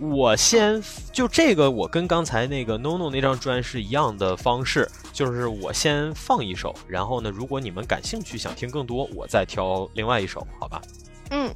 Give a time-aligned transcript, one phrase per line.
[0.00, 0.82] 我先
[1.12, 10.82] 就这个，我跟刚才那个 No No 那张专是一样的方式，就是我先放一首，然后呢，如果你们感兴趣想听更多，我再挑另外一首，好吧？
[11.30, 11.52] 嗯。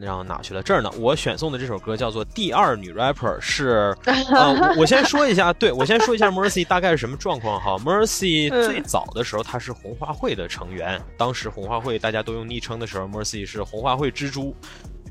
[0.00, 0.60] 让哪去了？
[0.60, 0.90] 这儿呢？
[0.98, 7.76] 我选送的这首歌叫做《第二女 rapper》，是 呃，我先说一下，对我先说一下 Mercy 大概是什么状况哈。
[7.78, 14.52] Mercy 最早的时候她是红花会的成员，当时红花会大家都用昵称的时候，Mercy 是红花会蜘蛛。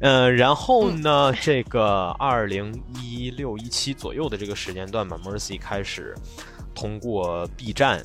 [0.03, 6.13] 嗯，然后呢，这个二零一六一七左右的这个时间段嘛，Mercy 开始
[6.75, 8.03] 通过 B 站。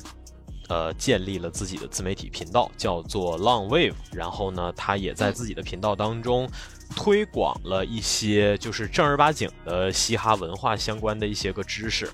[0.69, 3.95] 呃，建立了自己的自媒体频道，叫做 Long Wave。
[4.13, 6.47] 然后呢，他也在自己的频道当中
[6.95, 12.07] 推广了一些就是正儿八经的嘻哈文化相关的一些个知识。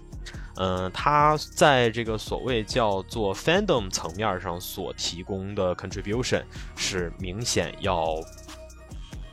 [0.55, 6.43] 嗯，他在这个所谓叫做 Fandom 层面上所提供的 contribution
[6.77, 8.15] 是明显要，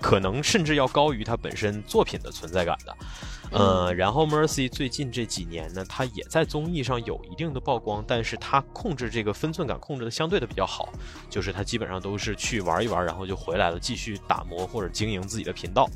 [0.03, 2.97] 可能甚至要高于他本身作品的存在感的。
[3.53, 10.89] 呃，然后 Mercy 最近这几年呢，他也在综艺上有一定的曝光，但是他控制这个分寸感控制的相对的比较好，
[11.31, 15.89] 就是他基本上都是去玩一玩，然后就回来了，继续打磨或者经营自己的频道。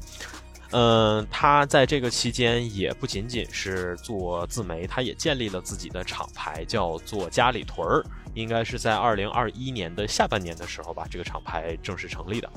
[0.72, 12.50] 嗯，他在这个期间也不仅仅是做自媒，他也建立了自己的厂牌，叫做家里屯儿，应该是在二零二一年的下半年的时候吧，这个厂牌正式成立的。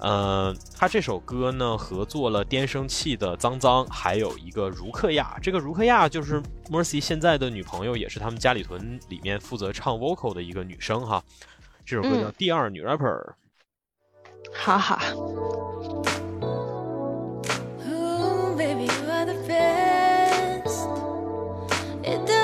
[0.00, 5.38] 呃，他这首歌呢，合作了颠声器的脏脏，还有一个茹克亚。
[5.42, 11.22] 这个茹克亚就是 Mercy 现在的女朋友，也是他们家里屯里面负责唱 vocal 的一个女生哈。
[11.84, 13.24] 这首歌叫《第二女 rapper》。
[14.52, 14.98] 哈哈。
[22.16, 22.37] 他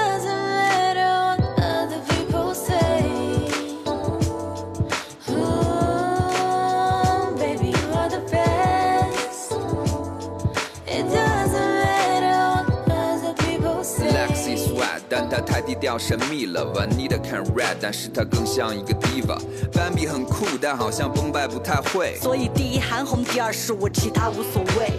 [15.55, 19.39] 太低调神秘了，Vanita can rap，但是他更像一个 diva。
[19.71, 22.19] Bambi 很酷，但好像崩败不太会。
[22.21, 24.91] 所以第一韩红，第二是我，其他无所谓。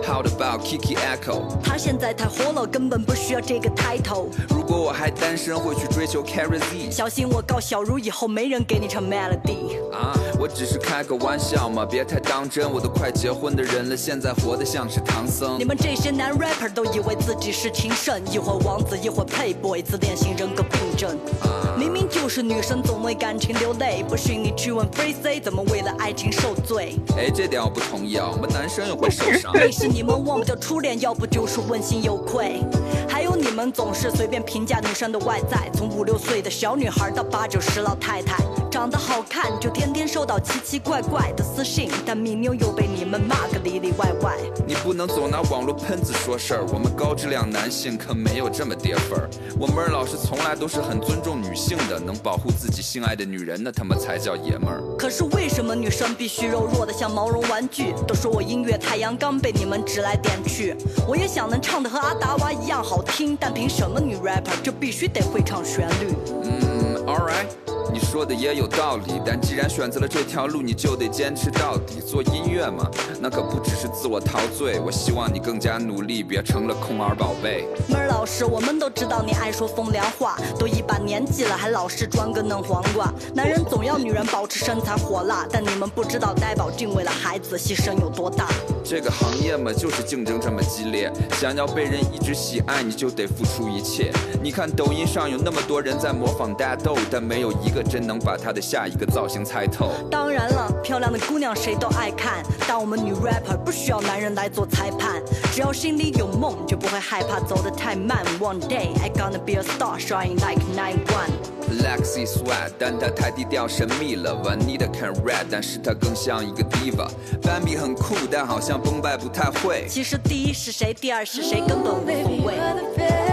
[0.00, 1.42] OK，How about Kiki Echo？
[1.62, 4.28] 他现在太火了，根本不需要这个 title。
[4.48, 6.90] 如果我还单身，会去追求 Carrie Z。
[6.90, 9.78] 小心我告小茹，以后没人给你唱 melody。
[9.92, 12.70] 啊，我只是开个玩笑嘛，别太当真。
[12.70, 15.58] 我都快结婚的人了，现在活得像是唐僧。
[15.58, 21.10] 你们这些男 rapper 都以为自己是情圣，一会儿王子，一会儿 playboy，自恋型人格病症。
[21.42, 26.96] 啊明明就是女生总为感情流泪，不信你去问 Free C 怎么为了爱情受罪。
[27.16, 29.50] 哎，这点我不同意啊，我们男生也会受伤。
[29.90, 32.62] 你们忘不掉初恋，要不就是问心有愧。
[33.08, 38.36] 还有你们总是随便评价女生的外在，从五六岁的小女孩到八九十老太太，
[38.70, 44.36] 长得好看就天天收到奇奇怪怪的私信，但米妞又被你们骂个里里外外。
[44.66, 49.28] 你不能总拿网络喷子说事儿，我们高质量男性可没有这么跌份儿。
[49.58, 51.76] 我们老师从来都是很尊重女性。
[51.88, 54.82] 的能保护自己心爱的女人，那他妈才叫爷们儿。
[54.98, 57.92] 可是为什么女生必须柔弱的像毛绒玩具？
[58.06, 60.76] 都说我音乐太阳刚被你们指来点去，
[61.06, 66.14] 我也想能唱的和阿达娃一样好听，但凭什么女 rapper 就必须得会唱旋律？
[66.44, 67.46] 嗯，All right。
[67.92, 72.00] 你说的也有道理，但既然选择了这条路，你就得坚持到底。
[72.00, 72.88] 做音乐嘛，
[73.20, 74.78] 那可不只是自我陶醉。
[74.78, 77.66] 我希望你更加努力，别成了空儿宝贝。
[77.88, 83.12] 妹儿老师，我们都知道你爱说风凉话，都一把年纪了，还老是装个嫩黄瓜。
[83.34, 88.48] 男人总要女人保持身材火辣，但你们不知道呆宝静为了孩子牺牲有多大。
[88.90, 94.10] 这个行业嘛，就是竞争这么激烈，想要被人一直喜爱，你就得付出一切。
[94.42, 97.80] 你看抖音上有那么多人在模仿大豆，但没有一个。
[97.90, 99.90] 真能把他的下一个造型猜透。
[100.10, 105.20] 当然了，漂亮的姑娘谁都爱看，但我们女 rapper 不需要男人来做裁判，
[105.52, 108.24] 只要心里有梦，就不会害怕走得太慢。
[108.38, 111.59] One day I gonna be a star, shine like nine one.
[111.70, 114.34] Lexi Sweat，但他太低调神秘了。
[114.34, 117.08] Vanita can red，但是他更像一个 diva。
[117.42, 119.86] Bambi 很酷，但好像崩败不太会。
[119.88, 123.29] 其实第一是谁，第二是谁，根本无所谓。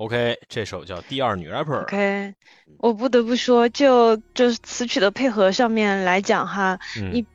[0.00, 1.64] OK，这首叫《第二女 rapper》。
[1.82, 2.34] OK，
[2.78, 7.26] 我不得不说，就就是词曲的配合上面来讲哈，嗯你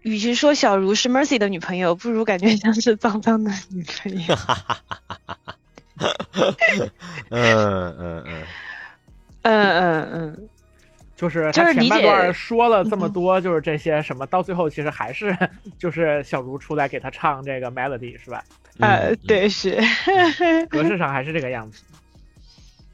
[0.00, 4.34] 与其说小茹是 Mercy 的女朋友，不如感觉像是脏脏的女朋友。
[7.28, 7.28] 嗯
[7.98, 8.24] 嗯嗯，
[9.42, 10.48] 嗯嗯 嗯，
[11.14, 15.36] 就是他就是前半段说了这么嗯多，就是这些什么，到最后其实还是
[15.78, 18.42] 就是小茹出来给他唱这个 melody 是吧？
[18.80, 19.78] 呃嗯，对是，
[20.70, 21.82] 格式上还是这个样子。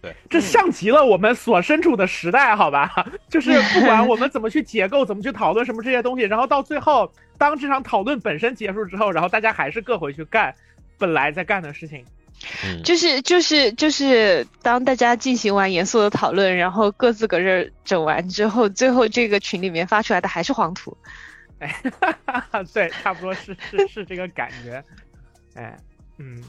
[0.02, 2.90] 对，这像极了我们所身处的时代，好吧？
[3.28, 10.54] 就是不管 我们怎么去解构，怎么去讨论什么这些东西，然后到最后，当这场讨论本身结束之后，然后大家还是各回去干
[10.98, 12.04] 本来在干的事情。
[12.64, 20.96] 嗯就是就是就是，当大家进行完严肃的讨论，然后各自搁这儿整完之后，最后这个群里面发出来的还是黄图。
[21.58, 21.82] 哎，
[22.72, 24.82] 对，差不多是是是这个感觉。
[25.54, 25.76] 哎，
[26.16, 26.42] 嗯，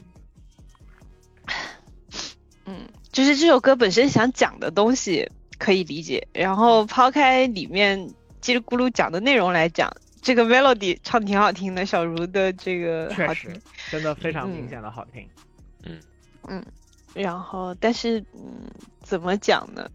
[2.64, 8.08] 嗯，就是这首歌本身想讲的东西可以理解，然后抛开里面
[8.40, 13.60] 叽里咕噜讲的内容来讲，这个 melody 唱挺好听的，小茹的这个确实好听。
[13.90, 15.28] 真的非常明显的好听。
[15.84, 16.00] 嗯
[16.48, 16.64] 嗯
[17.14, 18.70] 然后，但是，嗯，
[19.02, 19.90] 怎么讲呢？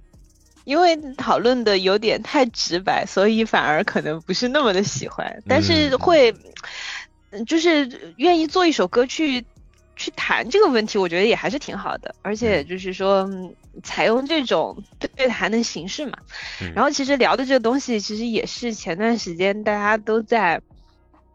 [0.65, 5.41] 因为讨论的有点太直白，所以反而可能不是那么的喜欢。
[5.47, 6.35] 但是嗯会，
[7.31, 9.43] 嗯就是愿意做一首歌去
[9.97, 12.15] 去谈这个问题，我觉得也还是挺好的。
[12.21, 13.53] 而且就是说，嗯
[13.83, 14.83] 采用这种
[15.15, 16.17] 对谈的形式嘛。
[16.61, 20.61] 嗯然后其实聊的这个东西，其实也是前段时间大家都在，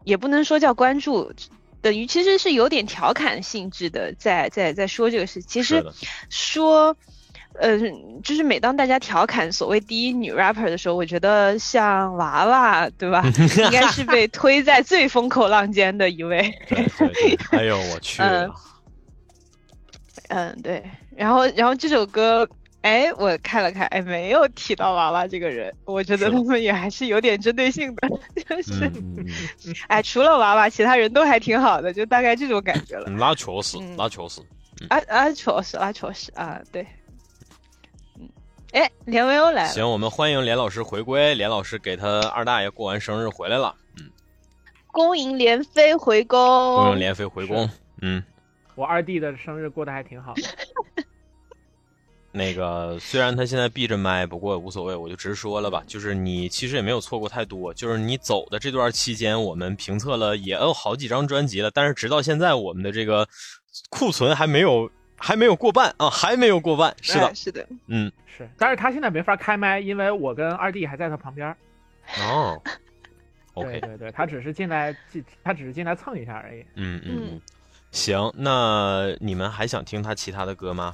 [0.03, 1.33] 也不能说叫关注。
[1.81, 5.41] 等于其实是有点调侃性质的，在在在说这个事。
[5.41, 5.85] 其实
[6.29, 6.95] 说，
[7.59, 13.23] 嗯、就是每当大家调侃所谓第一女 rapper 的时候，我觉得像娃娃，对吧？
[13.65, 16.41] 应该是被推在最风口浪尖的一位。
[16.67, 18.55] 对对对，哎呦我去嗯了，
[20.29, 20.83] 嗯，对。
[21.15, 22.47] 然后，然后这首歌，
[22.81, 28.09] 哎，我看了看，哎，没有提到娃娃这个人，我觉得他们也还是有点针对性的，
[28.49, 28.91] 就是，
[29.87, 33.05] 哎，除了娃娃，其他人都还挺好的，就大概这种感觉了。
[33.07, 34.41] 嗯，那确实嗯，那确实，
[34.89, 36.83] 啊啊，确实那，确实啊，对。
[38.73, 39.69] 嗯，哎，连维欧来了。
[39.69, 41.33] 行，我们欢迎连老师回归。
[41.35, 44.09] 连老师给他二大爷过完生日回来了，嗯，
[44.91, 46.39] 恭迎连飞回宫。
[46.75, 47.69] 恭迎连飞回宫。
[48.01, 48.23] 嗯，
[48.75, 50.41] 我二弟的生日过得还挺好的。
[52.35, 55.83] 那个虽然他现在闭着麦，不过无所谓，我就直说了吧。
[55.85, 63.27] 就是你其实也没有错过太多，就是你走的这段期间，我们评测了也有好几张专辑了，但是直到现在我们的这个
[63.91, 64.89] 库存还没有
[65.25, 66.93] 还没有过半啊，还没有过半。
[67.01, 71.55] 是的哎，是的，嗯，是，但是他现在没法开麦，因为我跟二弟还在他旁边儿。
[72.19, 72.61] 哦
[73.55, 76.65] 对，OK，对对，他只是进来，进他只是进来蹭一下而已。
[76.75, 77.41] 嗯嗯
[77.91, 80.93] 行，那你们还想听他其他的歌吗？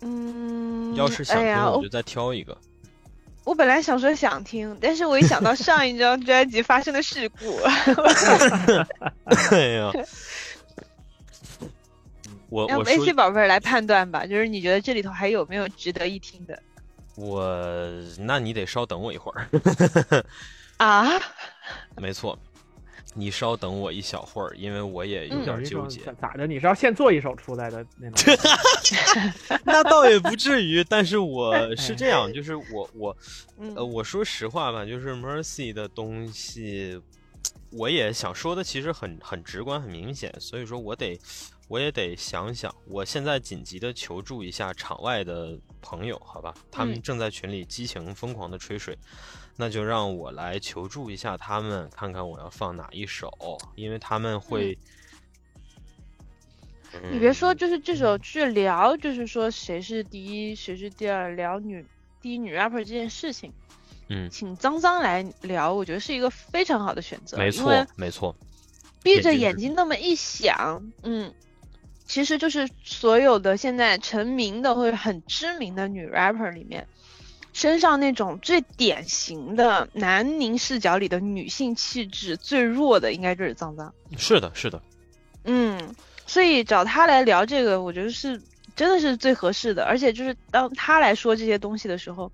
[0.00, 2.56] 嗯，要是想听，我就再挑一个。
[3.44, 7.58] 我本来想说想听，但是我一想到上一张专辑发生的事故，
[9.52, 9.92] 哎呀，
[12.54, 16.56] 我让我 AC 宝贝儿来判断吧，就是你觉得这里头还有没有值得一听的
[17.16, 17.44] 我，
[18.18, 19.48] 那你得稍等我一会儿。
[20.78, 21.08] 啊？
[21.96, 22.38] 没错，
[23.14, 26.00] 你稍等我一小会儿，因为我也有嗯点纠结。
[26.02, 26.46] 咋咋的？
[26.46, 28.36] 你是要现做一首出来的那种？
[29.64, 33.16] 那倒也不至于，但是我是这样，就是我我
[33.58, 37.00] 嗯呃，我说实话吧，就是 Mercy 的东西，
[37.70, 41.18] 我也想说的，其实很很直观、很明显，所以说我得
[41.68, 42.74] 我也得想想。
[42.86, 46.54] 我现在紧急的求助一下场外的朋友，好吧？
[46.70, 48.96] 他们嗯正在群里激情疯狂的吹水，
[49.56, 53.30] 那就让我来求助一下他们，看看我要放哪一首，
[53.74, 54.78] 因为他们会。
[57.10, 61.84] 你别说，嗯就是这首去聊，就是说谁是第一，谁是第二，聊女
[62.22, 63.52] 第一女 rapper 这件事情，
[64.08, 67.36] 嗯，请脏脏来聊，我觉得是一个非常好的选择。
[67.36, 68.36] 没错，没错，
[69.02, 71.34] 闭着眼睛那么一想，嗯，
[72.06, 76.86] 其实就是所有的现在成名的或者很知名的女 rapper 里面，
[77.52, 83.92] 身上那种最典型的南宁视角里的女性气质最弱的，应该就是脏脏。
[84.16, 84.80] 是的，是的，
[85.44, 85.94] 嗯，
[86.26, 88.40] 所以找他来聊这个，我觉得是
[88.76, 89.84] 真的是最合适的。
[89.84, 92.30] 而且就是当他来说这些东西的时候，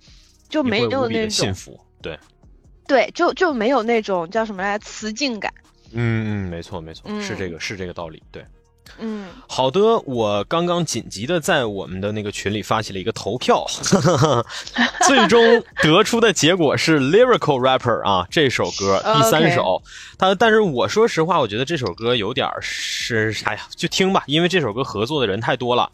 [0.49, 2.19] 就没有那种福，对。
[2.89, 5.55] 对，就就没有那种叫什么来词境感。
[5.93, 8.45] 嗯嗯，没错没错，是这嗯个是这个道理，对。
[8.99, 13.65] 嗯，好的，我刚刚紧急的在我们的那个群里发起了一个投票，
[15.07, 19.83] 最终得出的结果是 Lyrical Rapper 啊，这首歌第三首，
[20.19, 25.91] 他但是我说实话，我觉得这首歌有点是，哎呀，就听吧，因为这首歌合作的人太多了，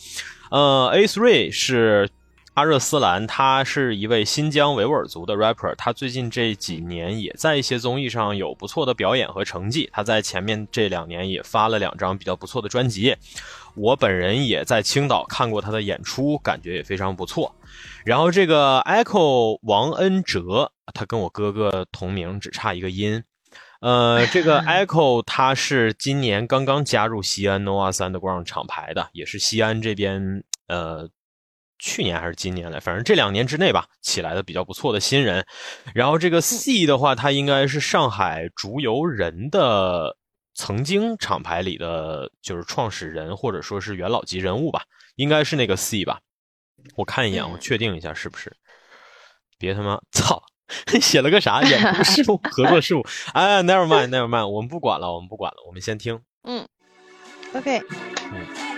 [0.51, 2.09] 呃，A Three 是。
[2.57, 9.91] 阿热斯兰，他是一位新疆维吾尔族的 rapper，他最近这几年也在一些综艺上有不错的表演和成绩。
[9.93, 13.15] 他在前面这两年也发了两张比较不错的专辑，
[13.75, 17.55] 我本人也在青岛看过他的演出，感觉也非常不错。
[18.07, 23.23] 然后这个 Echo 王恩哲，他跟我哥哥同名，只差一个音。
[23.83, 31.11] 呃，这个 Echo 他是今年刚刚加入西安 Nova Underground 厂牌的，也是西安这边呃。
[31.79, 35.45] 去年还是今年来，反正这两年之内吧，起来的比较不错的新人。
[35.95, 40.17] 然后这个 C 的话，他应该是上海竹游人的
[40.55, 44.83] 曾经厂牌里的就是创始人，或者说是元老级人物吧，
[45.17, 46.21] 应该是那个 C 吧。
[46.95, 48.51] 我看一眼，我确定一下是不是。
[49.59, 50.43] 别他妈操，
[51.01, 51.63] 写了个啥？
[51.63, 53.05] 演出事务 合作事务。
[53.33, 56.21] 哎，Never mind，Never mind，我们不管了，我们不管了，我们先听。
[56.45, 56.67] 嗯
[57.55, 57.83] ，OK。
[58.33, 58.76] 嗯。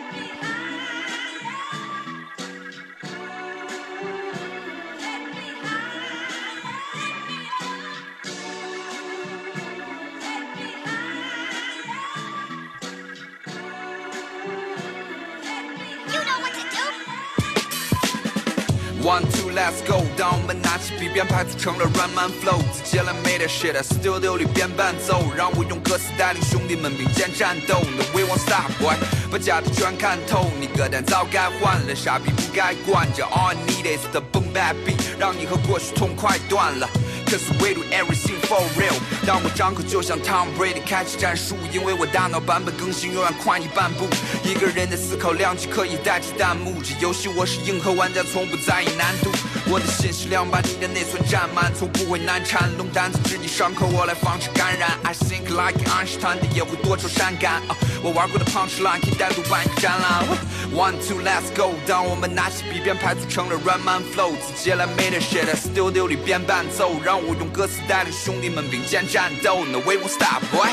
[19.09, 27.81] One two let's go，当我们拿起笔编排组成了 run man flow，自接了 made A shit，studio 里边伴奏，让我用歌词带领兄弟们并肩战斗。
[27.81, 28.95] No we won't stop boy，
[29.33, 33.25] 把假的全看透，你歌单早该换了，傻逼不该惯着。
[33.25, 36.87] All I need is the boom bap beat，让你和过去痛快断了。
[37.29, 38.95] Cause we do everything for real。
[39.27, 44.09] 当我张口就像 Tom Brady 开启战术，因为我大脑版本更新永远快你半步。
[44.43, 49.31] 一个人的思考量级可以代替弹幕，这游戏我是硬核玩家，从不在意难度。
[49.71, 52.75] 我的信息量把你的内存占满，从不会难缠。
[52.79, 54.97] 龙胆子治你伤口，我来防止感染。
[55.03, 57.61] I think like 爱因斯坦的也会多愁善感。
[58.03, 60.25] 我玩过的 punchline 可以单独办一个展览。
[60.73, 69.65] One two let's go，当我们拿起笔编排组成了 run man flow，自接来 made a shit，studio 里边伴奏，让我用歌词带领兄弟们并肩战斗。
[69.65, 70.69] No way won't stop boy。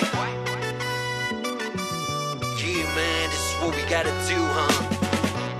[2.58, 4.70] Yeah man, this is what we gotta do, huh?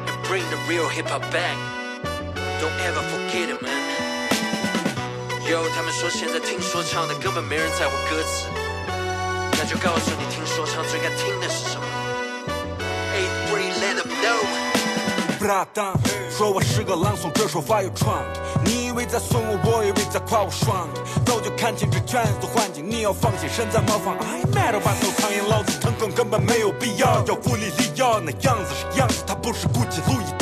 [0.08, 1.58] And bring the real hip hop back.
[2.62, 3.72] Don't ever forget it, man.
[5.50, 8.48] Yo，他们说现在听说唱的根本没人在乎歌词，
[9.58, 11.86] 那就告诉你听说唱最该听的是什么。
[13.16, 14.40] Eight three, let them know.
[16.32, 18.24] 说我是个朗诵者，说话有创
[18.96, 20.88] 为在损我，我以为在夸我爽。
[21.26, 24.16] 早就看清这圈子环境，你要放心，身在茅房。
[24.18, 27.24] I matter 把手苍蝇，老子腾空根本没有必要。
[27.28, 30.36] 要富丽丽要那样子是样子，他不是古迹路易。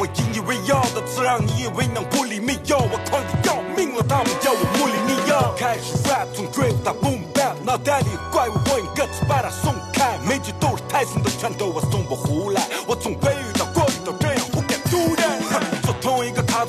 [0.00, 2.78] 我引以为傲的词，让你以为能不理没有？
[2.78, 5.54] 我狂的要命了，他们叫我穆里尼奥。
[5.56, 10.18] 开始 rap 从 drill 到 boom bap，脑袋里怪物，我用歌词把它松开。
[10.26, 12.02] 每句都是泰森的拳头，我松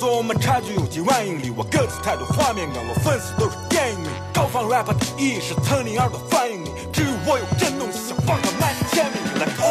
[0.09, 1.51] 我们差距有几万英里。
[1.55, 4.09] 我歌词太多画面感，我粉丝都是电影迷。
[4.33, 6.71] 高仿 rap 的意义是蹭你耳朵反应你。
[6.91, 9.63] 至于我有震动，想放他麦前面来口。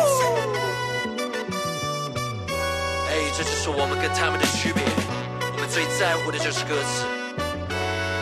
[3.36, 4.82] 这就是我们跟他们的区别，
[5.54, 7.06] 我们最在乎的就是歌词。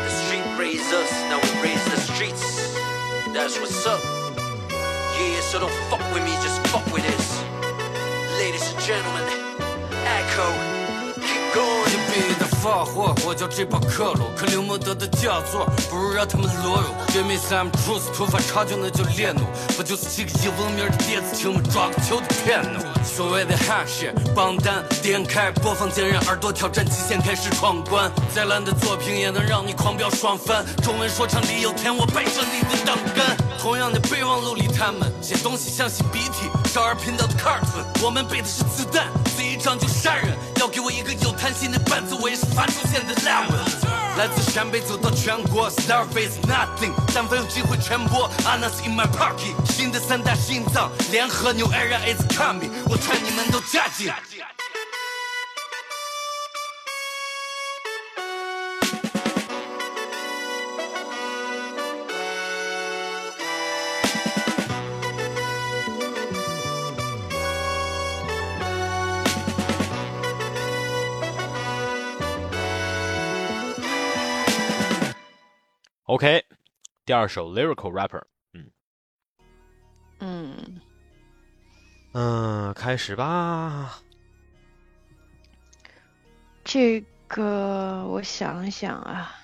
[0.04, 2.44] The street raised us, now we raise the streets.
[3.32, 3.98] That's what's up.
[5.16, 7.40] Yeah, so don't fuck with me, just fuck with this.
[8.36, 9.24] Ladies and gentlemen,
[10.04, 10.52] Echo,
[11.56, 11.96] keep going.
[12.62, 16.88] 发货，我叫这帮克鲁，克林莫德的佳作，不如让他们落入。
[17.14, 19.42] Give me some truth，突发插曲那叫烈怒，
[19.76, 22.80] 不就是几个英文名的电子琴，们抓个球的偏怒。
[23.04, 28.10] 所谓的哈士榜单，点开播放键，让耳朵挑战极限，开始闯关。
[28.34, 30.64] 再烂的作品也能让你狂飙爽翻。
[30.82, 33.36] 中文说唱里有天，我背着你的档杆。
[33.60, 36.50] 同样的备忘录里，他们写东西像擤鼻涕。
[36.68, 39.06] 少儿频道的 cartoon，我们背的是子弹，
[39.66, 40.28] 张就杀人。
[40.60, 42.46] 要给我一个有弹性的伴奏，我也是。
[42.54, 43.58] 发出现的烂文，
[44.16, 54.10] 来自陕北走到全国，Starface nothing，但凡有机会传播，Anas in my party，新的三大心脏联合，New era is coming，我劝你们都加紧。
[76.06, 76.44] OK，
[77.04, 78.22] 第二首 Lyrical Rapper，
[78.52, 78.70] 嗯。
[80.20, 80.80] 嗯。
[82.12, 83.98] 嗯，开始吧。
[86.62, 89.34] 这个我想想啊，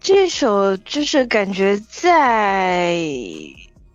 [0.00, 2.96] 这首就是感觉在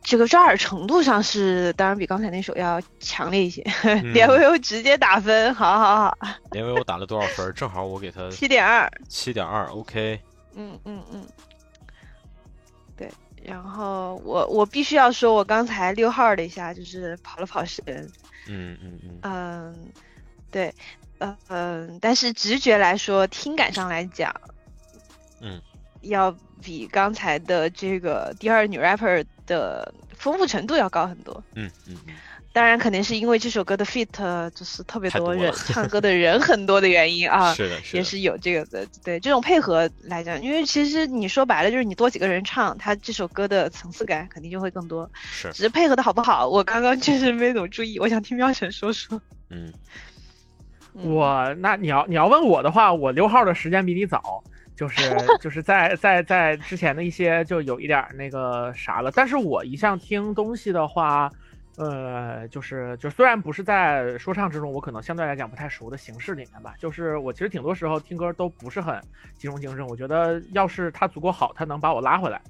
[0.06, 3.64] 这个抓耳程度上是，当然比刚才那首要强烈一些。
[4.14, 6.18] 连威欧直接打分，好好好。
[6.52, 7.52] 连威欧打了多少分？
[7.58, 10.22] 正好我给他七点二，七点二，OK。
[10.54, 11.26] 嗯嗯嗯，
[12.96, 13.10] 对。
[13.44, 17.84] 然后我我必须要说，我刚才溜号了一下，就是跑了跑神。
[18.48, 19.20] 嗯嗯嗯。
[19.24, 19.92] 嗯，
[20.52, 20.74] 对，
[21.18, 24.34] 呃嗯，但是直觉来说，听感上来讲，
[25.42, 25.60] 嗯，
[26.02, 26.32] 要
[26.62, 31.44] 比刚才的这个第二女 rapper 的丰富程度要高很多。
[31.56, 32.14] 嗯嗯嗯。
[32.54, 38.88] 当然，肯定是因为这首歌的 fit 就是特别多人 唱歌的人很多的原因啊， 是的，也是有这个的。
[39.04, 45.12] 对这种配合来讲，因为其实你说白了就是你多几个人唱，他这首歌的层次感肯定就会更多。
[45.22, 48.00] 是，只是配合的好不好，我刚刚确实没怎么注意。
[48.00, 49.22] 我想听喵晨说说。
[49.50, 49.74] 嗯，
[50.94, 54.42] 我那你要你要问我的话，我溜号的时间比你早，
[54.76, 55.02] 就是
[55.42, 59.12] 就是在在在之前的一些就有一点那个啥了。
[59.12, 61.30] 但是我一向听东西的话。
[61.78, 68.98] 呃，就是就虽然不是在说唱之中，我可能相对来讲不太熟的形式里面吧，就是我其实挺多时候听歌都不是很
[69.38, 69.86] 集中精神。
[69.86, 72.42] 我觉得要是它足够好，它能把我拉回来。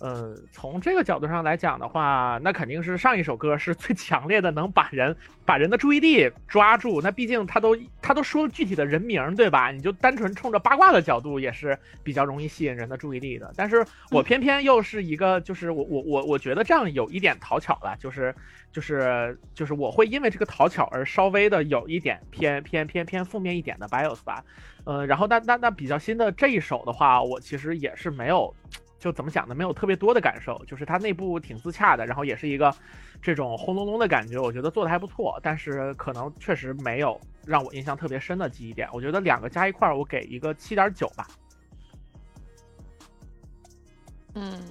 [0.00, 5.14] 呃，从这个角度上来讲的话，那肯定是上一首歌是最强烈的，能把人
[5.44, 7.02] 把人的注意力抓住。
[7.02, 9.70] 那毕竟他都他都说了具体的人名，对吧？
[9.70, 13.52] 你就单纯冲着八卦的角度，也是比较容易吸引人的注意力的。
[13.54, 18.34] 但是我偏偏又是一个，就是我我我我觉得这样有一点讨巧了，就是
[18.72, 24.42] 就是就是我会因为这个讨巧而稍微的有一点偏偏偏偏负面一点的 bios 吧。
[24.84, 28.54] 呃，然后那那那比较新的这一首的话，我其实也是没有。
[29.00, 29.54] 就怎么讲呢？
[29.54, 32.72] 没有特别多的感受，就是它内部挺自洽的，然后也是一个
[33.22, 35.40] 这种轰隆隆的感觉，我觉得做的还不错。
[35.42, 38.86] 但是可能确实没有让我印象特别深的记忆点。
[38.92, 41.26] 我觉得两个加一块儿，我给一个七点九吧。
[44.34, 44.62] 嗯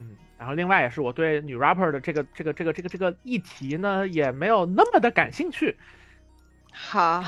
[0.00, 5.78] 嗯，然后另外也是我对女 rapper 的这个这个这个这个这个议题呢，也没有那么的感兴趣。
[6.72, 7.22] 好，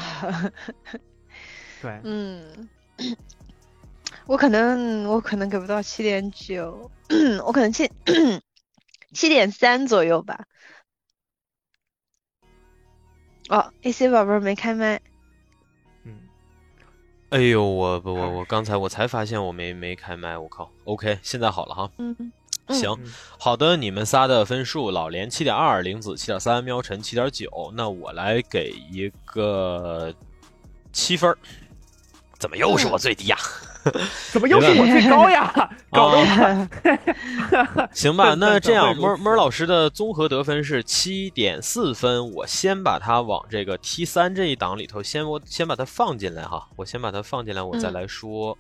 [1.80, 2.68] 对， 嗯。
[4.26, 6.90] 我可能我可能给不到七点九，
[7.44, 7.90] 我可能七
[9.12, 10.44] 七点三左右吧。
[13.48, 15.00] 哦，AC 宝贝没开麦。
[16.04, 16.20] 嗯。
[17.30, 20.70] 哎呦，我我我刚才我才发现我没没开麦，我靠。
[20.84, 21.90] OK，现在好了哈。
[21.98, 22.32] 嗯。
[22.68, 22.96] 行，
[23.36, 30.14] 好的，你们仨的分数，老连七点二，玲子七点三，喵晨七点九，那我来给一个
[30.92, 31.36] 七分儿。
[32.40, 33.36] 怎么又是我最低呀？
[34.32, 35.52] 怎么又是我最高呀？
[35.92, 36.68] 搞得
[37.92, 42.32] 行吧，那这样，闷闷老师的综合得分是七点四分。
[42.32, 46.66] 我先把它往这个 T 三这一档里头，先我先把它放进来哈。
[46.76, 48.56] 我先把它放进来，我再来说。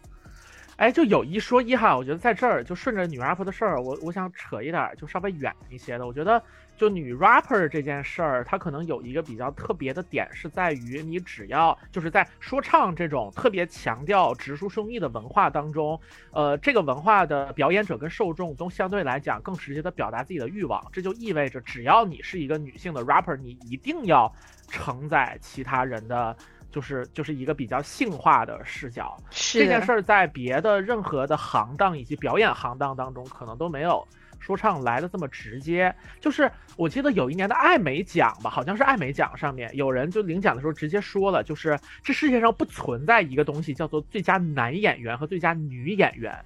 [0.76, 6.06] 哎，就有一说一哈，我觉得在这儿就顺着女 rapper 的事儿，我我想扯一点，就稍微远一些的。
[6.06, 6.42] 我觉得
[6.80, 20.82] 就女 rapper 这件事儿，它可能有一个比较特别的点，是在于你只要就是在说唱这种特别强调直抒胸臆的文化当中，呃，这个文化的表演者跟受众都相对来讲更直接的表达自己的欲望。
[20.90, 24.32] 这就意味着，只要你是一个女性的 rapper，你一定要
[24.70, 26.34] 承载其他人的。
[26.72, 34.06] 就是就是一个比较性化的视角，这件事儿在别的任何的行当以及表演行当当中，可能都没有
[34.40, 35.94] 说唱来的这么直接。
[36.18, 46.36] 就是我记得有一年的艾美奖吧，好像是艾美奖上面有人就领奖的时候直接说了，就是这世界上不存在一个东西叫做最佳男演员和最佳女演员，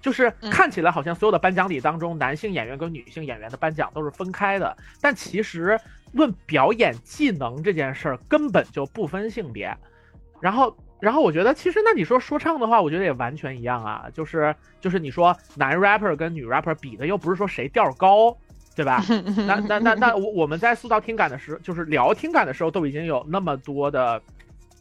[0.00, 5.78] 就是看起来好像所有的颁奖礼当中，男性演员跟女性演员的颁奖都是分开的，但其实。
[6.12, 9.72] 论表演技能这件事儿根本就不分性别，
[10.40, 18.36] 然后，然后我觉得其实那你说说唱的话，我觉得也完全一样啊，就是就是你说男 rapper 跟女 rapper 比的又不是说谁调高，
[18.74, 19.02] 对吧？
[19.46, 24.22] 那那那那我我们在塑造听感的时，就是聊听感的时候，都已经有那么多的。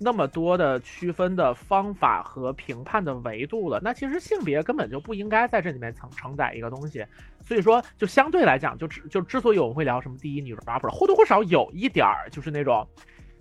[0.02, 7.06] 那么多的区分的方法和评判的维度了，那其实性别根本就不应该在这里面承承载一个东西，
[7.44, 12.88] 所以说就相对来讲，就之就之所以我们会聊什么第一女 rapper，或多或少有一点儿就是那种，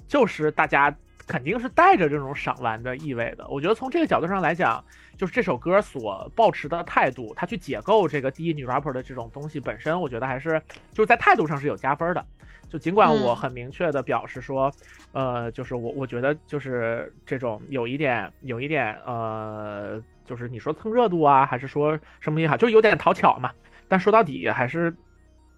[0.09, 0.93] 就是大家
[1.29, 3.47] 肯定是带着这种赏玩的意味的。
[3.49, 4.83] 我觉得从这个角度上来讲，
[5.17, 10.61] 就是这首歌所保持的态度，他去解构这个第一女 rapper 的这种东西本身，我觉得还是
[10.93, 12.25] 就是在态度上是有加分的。
[12.71, 14.71] 就尽管我很明确的表示说，
[15.13, 23.51] 呃，就是我我觉得就是这种有一点有一点呃，就是你说蹭热度啊，还是说什么也好，就是有点讨巧嘛。
[23.89, 24.95] 但说到底还是，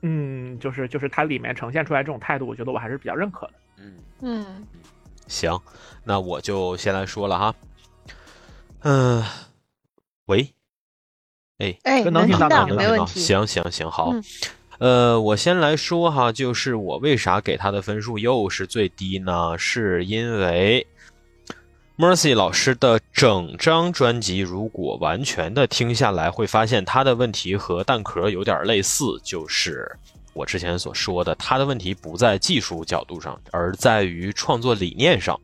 [0.02, 3.52] 嗯，就是就是它里面呈现出来这种态度，我觉得我还是比较认可的。
[3.78, 4.66] 嗯嗯，
[5.30, 5.58] 行，
[6.04, 7.54] 那我就先来说了哈。
[8.80, 9.24] 嗯，
[10.26, 10.52] 喂，
[11.58, 13.20] 哎哎，能听到，没问题。
[13.20, 14.12] 行行行，好。
[14.78, 19.56] 呃，我先来说哈，就是我为啥给他的分数又是最低呢？
[19.58, 20.86] 是因为
[21.98, 29.94] Mercy 老师的整张专辑，如果完全的听下来，会发现他的问题和蛋壳有点类似，就是
[30.40, 35.38] 我之前所说的，他的问题不在技术角度上，而在于创作理念上。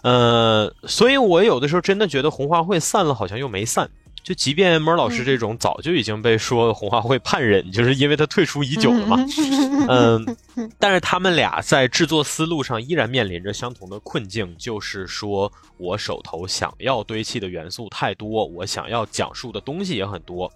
[0.00, 3.90] 呃，所以我有的时候真的觉得红花会散了，好像又没散。
[4.22, 9.18] 就即便猫老师这种早就已经被说红花会叛忍，就是因为他退出已久了嘛。
[9.86, 10.36] 嗯，
[10.78, 20.50] 但是他们俩在制作思路上依然面临着相同的困境，就是说我手头想要堆砌的元素太多，我想要讲述的东西也很多。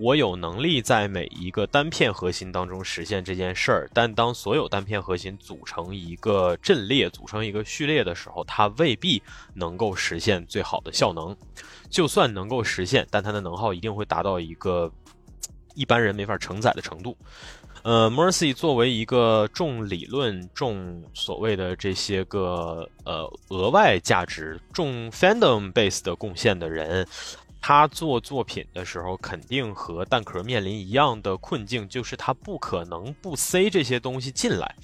[0.00, 11.36] 我有能力在每一个单片核心当中实现这件事儿，但当所有单片核心组成一个阵列、组成一个序列的时候，它未必能够实现最好的效能。
[11.90, 14.90] 就算能够实现，但它的能耗一定会达到一个
[15.74, 17.14] 一般人没法承载的程度。
[17.82, 27.06] 呃，Mercy 作为一个重理论、重所谓的这些个呃额外价值、重 fandom base 的贡献的人。
[27.62, 34.74] 他做作品的时候，肯定和蛋壳面临一样的困境，就是他不可能不塞这些东西进来。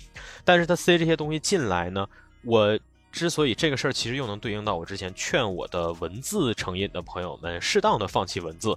[0.44, 2.06] 但是他塞这些东西进来呢，
[2.44, 2.78] 我
[3.10, 8.76] 之所以这个事儿，其实又能对应到我之前劝我的文字成瘾的朋友们，适当的放弃文字，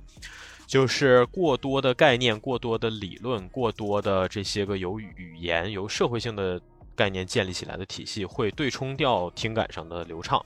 [0.66, 6.60] 就是过多的概念、过多的理论、过多的这些个由语言、由社会性的
[6.96, 10.42] 概念建立起来的体系，会对冲掉听感上的流畅。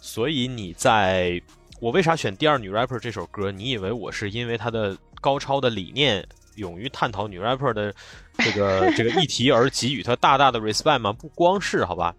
[0.00, 1.40] 所以你在。
[1.80, 3.52] 我为啥选第二女 rapper 这首歌？
[3.52, 7.94] 你以为我是因为她的高超的理念、勇于探讨女 rapper 的
[8.38, 11.12] 这个 这个议题而给予她大大的 respect 吗？
[11.12, 12.14] 不光是，好吧。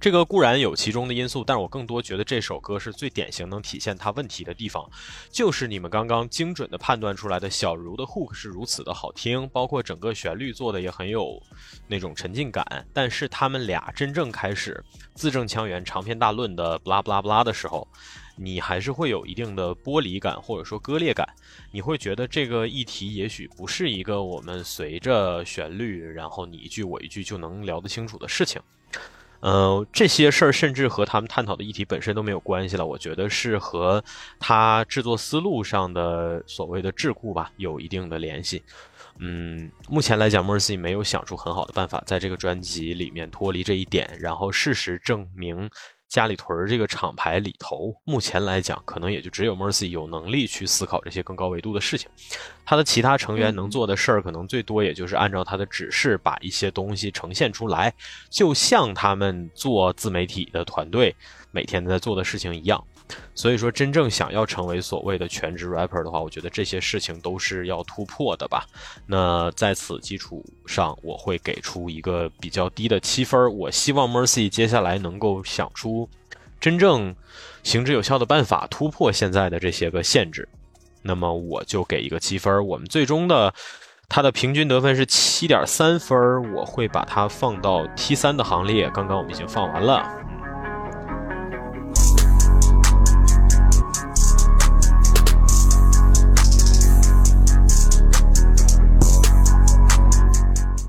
[0.00, 4.88] 这个固然有其中的因素，但是我更多觉得这首歌是最典型能体现她问题的地方，
[5.30, 11.42] 就是你们刚刚精准的判断出来的小茹的 hook 是如此的好听，包括整个旋律做的也很有
[11.88, 14.82] 那种沉浸感，但是他们俩真正开始
[15.14, 17.86] 字正腔圆、长篇大论的 blah blah blah 的时候，
[18.40, 21.28] 你还是会有一定的剥离感或者说割裂感，
[21.72, 28.62] 你会觉得这个议题也许不是一个我们随着旋律，然后你一句我一句就能聊得清楚的事情。
[29.40, 32.84] 呃，这些事儿甚至和他们探讨的议题本身都没有关系了。
[32.84, 34.02] 我觉得是和
[34.38, 38.62] 他制作思路上的所谓的桎梏吧有一定的联系。
[39.18, 44.08] 嗯，目前来讲，Mercy 没有想出很好的办法在这个专辑里面脱离这一点。
[44.20, 45.70] 然后事实证明。
[46.08, 52.08] 家里屯这个厂牌里头，目前来讲，可能也就只有 Mercy 有能力去思考这些更高维度的事情。
[52.64, 57.92] 他的其他成员能做的事儿，可能最多也就是按照他的指示把一些东西呈现出来，
[58.30, 61.14] 就像他们做自媒体的团队
[61.50, 62.82] 每天在做的事情一样。
[63.34, 68.66] 所以说，真正想要成为所谓的全职 rapper 的话，我觉得这些事情都是要突破的吧。
[69.06, 73.56] 那在此基础上，我会给出一个比较低的七分。
[73.56, 76.08] 我希望 Mercy 接下来能够想出
[76.60, 77.14] 真正
[77.62, 80.48] 行之有效的办法，突破现在的这些个限制。
[81.02, 82.66] 那么我就给一个七分。
[82.66, 83.54] 我们最终的
[84.08, 88.90] 他的平均得分是七点三分，我会把它放到 T 三的行列。
[88.90, 90.27] 刚刚我们已经放完了。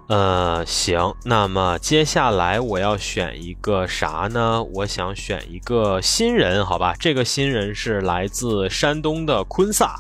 [0.10, 4.64] 呃，行，那么接下来我要选一个啥呢？
[4.74, 6.96] 我想选一个新人，好吧？
[7.00, 10.00] 这个新人是来自山东的昆萨，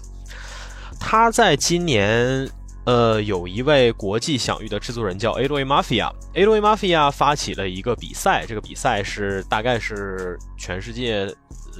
[0.99, 2.49] 他在今年，
[2.85, 11.31] 呃，有一位国际享誉的制作人叫 A8A Mafia，A8A Mafia 发起了一个比赛，这个比赛是大概是全世界。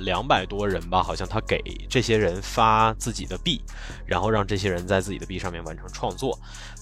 [0.05, 3.61] 两百多人吧，好像他给这些人发自己的币，
[4.05, 6.39] 然后让这些人在自己的币上面完成创作，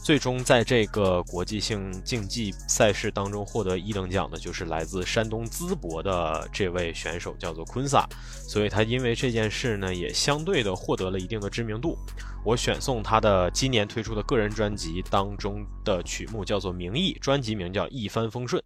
[0.07, 8.07] 最终在这个国际性竞技赛事当中获得一等奖的就是来自山东淄博的这位选手，叫做昆萨，
[8.47, 11.97] 所以他因为这件事呢，也相对的获得了一定的知名度。
[12.45, 18.63] 我选送他的今年推出的个人专辑当中的曲目叫做《名义》，专辑名叫《一帆风顺》。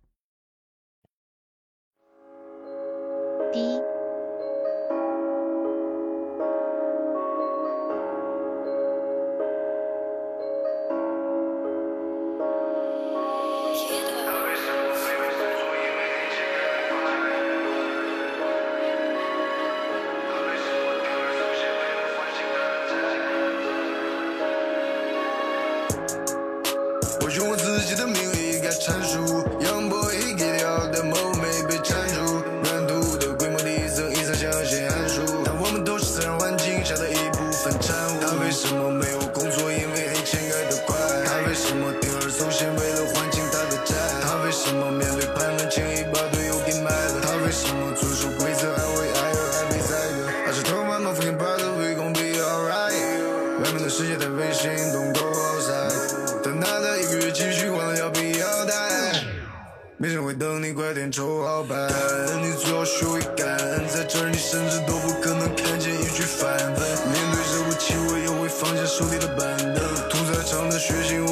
[3.52, 3.81] 第一。
[41.72, 42.68] 什么铤而走险？
[42.76, 43.96] 为了还清他的债。
[44.20, 47.24] 他为什么面对盘问轻易把队友给卖了？
[47.24, 48.68] 他为什么遵守规则？
[48.76, 50.28] 安慰爱而爱被宰的？
[50.44, 53.64] 还是头发冒险，By the gon' be alright。
[53.64, 56.44] 外面的世界太危险，Don't go outside。
[56.44, 58.74] 但他的一个月积蓄换了要比腰带。
[59.96, 61.74] 没人会等你，快点抽好牌。
[62.44, 66.82] 你最好学会感恩，在这儿你甚至都不可能看见一句反问。
[67.08, 69.80] 面对这股气，我也会放下手里的板凳。
[70.10, 71.24] 屠宰场的血腥，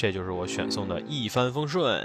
[0.00, 2.02] 这就是我选送的一帆风顺。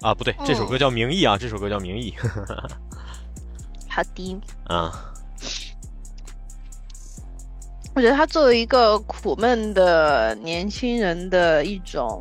[0.00, 2.12] 啊，不对，这首歌叫《名义》啊，这首歌叫《名义》
[3.88, 4.90] 好的，啊，
[7.94, 12.20] 我觉得他作为一个苦闷的年轻人的一种，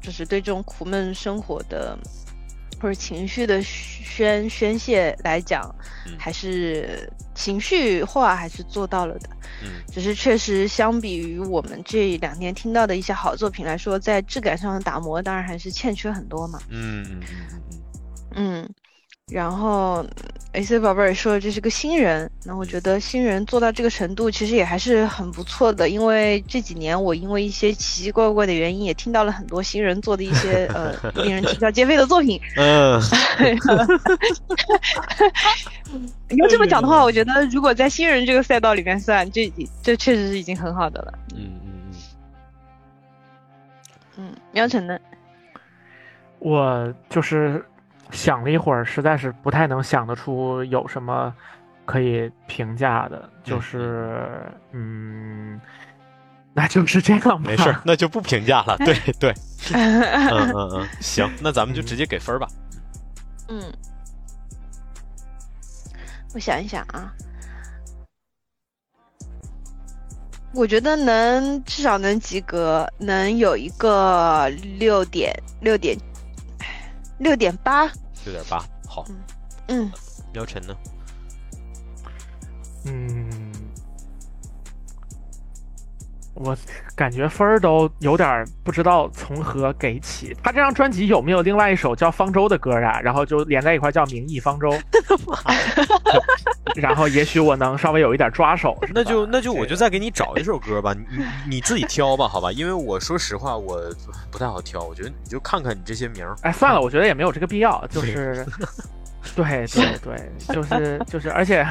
[0.00, 1.96] 就是对这种苦闷生活的
[2.82, 5.72] 或者情绪的宣宣泄来讲，
[6.04, 9.28] 嗯还是情绪化还是做到了的。
[9.62, 16.58] 嗯只是确实相比于我们这两年听到的一些好作品来说，在质感上的打磨当然还是欠缺很多嘛。
[16.70, 17.20] 嗯嗯
[18.34, 18.74] 嗯，嗯，
[19.30, 20.04] 然后
[20.52, 25.88] AC 宝贝儿也说这是个新人，那我觉得新人做到这个程度，其实也还是很不错的。
[25.88, 32.38] 因为这几年我因为一些奇奇怪怪的原因，也听到了很多新人做的一些呃令人啼笑皆非的作品。
[32.58, 33.00] 嗯，
[36.28, 39.50] 你要这么讲的话，我觉得如果在新人这个赛道里面算，这
[39.82, 41.14] 这确实是已经很好的了。
[41.34, 41.72] 嗯嗯
[44.18, 44.98] 嗯，嗯，喵晨呢？
[46.40, 47.64] 我就是
[48.12, 51.34] 想了一会儿，实在是不太能想得出有什么
[51.84, 55.60] 可以评价的，就是嗯，
[56.54, 57.48] 那就是这样吧。
[57.50, 58.76] 没事， 那就不评价了。
[58.78, 59.34] 对 对，
[59.74, 62.46] 嗯嗯嗯，行，那咱们就直接给分儿吧。
[63.48, 63.60] 嗯，
[66.34, 67.12] 我想一想啊，
[70.54, 74.48] 我觉得能至少能及格，能有一个
[74.78, 75.96] 六点六点
[77.18, 77.90] 六点八，
[78.24, 79.04] 六点八，好。
[79.68, 79.90] 嗯，
[80.32, 80.74] 喵晨呢？
[82.84, 83.21] 嗯，
[86.34, 86.56] 我
[86.96, 90.34] 感觉分儿都有点儿不知道从何给起。
[90.42, 93.00] 他这张专辑有没有另外一首叫《方舟》的歌呀？
[93.02, 94.70] 然后就连在一块儿叫《名义方舟》，
[96.74, 98.78] 然后也许我能稍微有一点抓手。
[98.94, 101.24] 那就那就我就再给你找一首歌吧，你你
[101.56, 102.50] 你自己挑吧，好吧？
[102.50, 103.80] 因为我说实话，我
[104.30, 106.34] 不太好挑，我觉得你就看看你这些名儿。
[106.42, 108.44] 哎，算了，我觉得也没有这个必要，就是，
[109.36, 111.66] 对对对，就是就是，而且，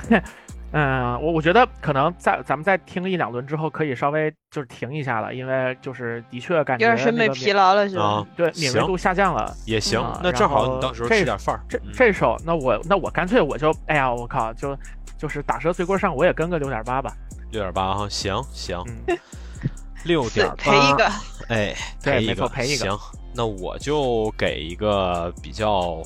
[0.73, 8.03] 嗯，我我觉得可能在咱们再听一两轮之后，可以稍微就是停一下了，因为就是的确感觉有点审美疲劳了是吧？
[8.03, 9.53] 啊，对敏锐度下降了。
[9.65, 11.61] 也行啊，那正好你到时候这吃点饭儿。
[11.67, 14.77] 这嗯这首，那我那我干脆我就，哎呀，我靠，就
[15.17, 17.13] 就是打折随棍上，我也跟个六点八吧。
[17.51, 19.17] 六点八哈，行行，嗯，
[20.05, 21.11] 六点八，赔一个，
[21.49, 22.97] 哎， 对没赔一个，错赔一个行，
[23.35, 26.01] 那我就给一个比较，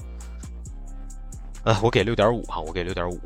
[1.66, 3.20] 呃，我给六点五哈，我给六点五。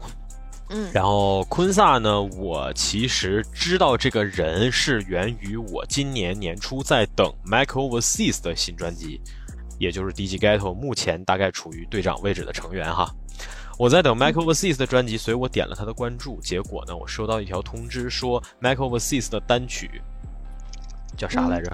[0.69, 9.19] 嗯然后昆萨呢，我其实知道这个人是源于我今年年初在等 Michael Overseas 的新专辑，
[9.79, 13.12] 也就是 DJ Ghetto 目前大概处于队长位置的成员哈。
[13.77, 16.39] 我在等 Michael Overseas 的专辑，所以我点了他的关注。
[16.41, 19.89] 结果呢，我收到一条通知说 Michael Overseas 的单曲
[21.17, 21.71] 叫啥来着？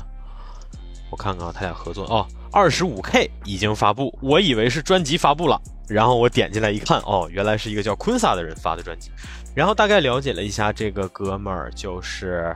[1.10, 9.12] 我看看啊，他俩合作哦，二十五 K 已经发布，我以为是专辑发布了，然后我点进来一看，哦，原来是一个叫昆萨的人发的专辑，
[9.54, 12.56] 然后大概了解了一下这个哥们儿，就是，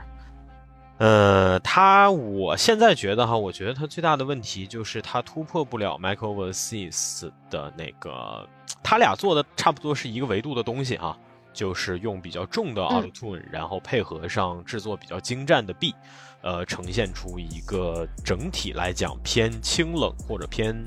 [0.98, 8.44] 呃，他我现在觉得哈，我觉得他最大的问题就是他突破不了 Michael Overseas 的那个，
[8.82, 11.16] 他俩做的差不多是一个维度的东西哈，
[11.52, 15.94] 就是用比较重的 Auto Tune，然后配合上制作比较精湛的 B，
[16.42, 20.84] 呃，呈现出一个整体来讲偏清冷或者偏。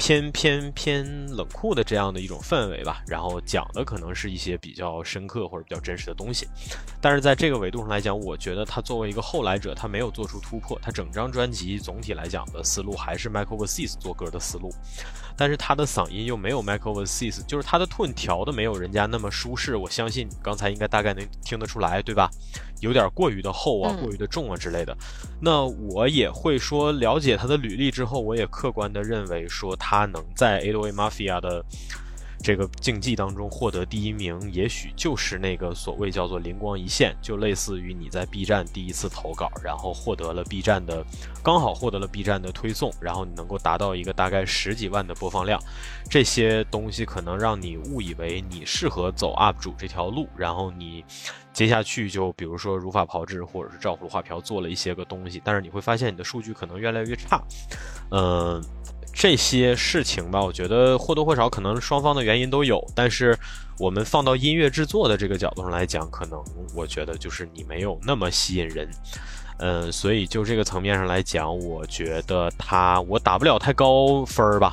[0.00, 6.48] 偏偏偏冷酷的这样的一种氛围吧，然后讲的可能是一些比较深刻或者比较真实的东西，
[7.02, 14.72] 但是在这个维度上来讲，我觉得他作为一个后来者，他没有做出突破，他整张专辑总体来讲的思路还是 Michael v e r s e s 做歌的思路，
[15.36, 22.30] 但是他的嗓音又没有 Michael v e r s e s 就是他的 tone 调的没有人家那么舒适，我相信刚才应该大概能听得出来，对吧？
[22.80, 24.96] 有点过于的厚啊，过于的重啊之类的。
[25.40, 31.64] 那我也会说，了解他的履历之后，我也客观的认为说，他能在 A O A Mafia 的。
[32.42, 41.04] 这个竞技当中获得第一名，也许就是那个所谓叫做灵光一现，就类似于你在 B 站第一次投稿，然后获得了 B 站的，
[41.42, 45.60] 刚好获得了 B 站的推送，然后你能够达到一个大概十几万的播放量，
[46.08, 51.04] 这些东西可能让你误以为你适合走 UP 主这条路，然后你
[51.52, 57.42] 接下去就比如说如法炮制或者是照葫芦画瓢做了一些个东西，但是你会发现你的数据可能越来越差，
[58.10, 58.64] 嗯。
[59.20, 63.38] 这些事情吧，我觉得或多或少可能双方的原因都有，但是
[63.78, 66.42] 我们放到音乐制作的这个角度上来讲，可能
[66.74, 68.88] 我觉得就是你没有那么吸引人，
[69.58, 74.72] 嗯，所以就这个层面上来讲，我觉得他我打不了太高分儿吧。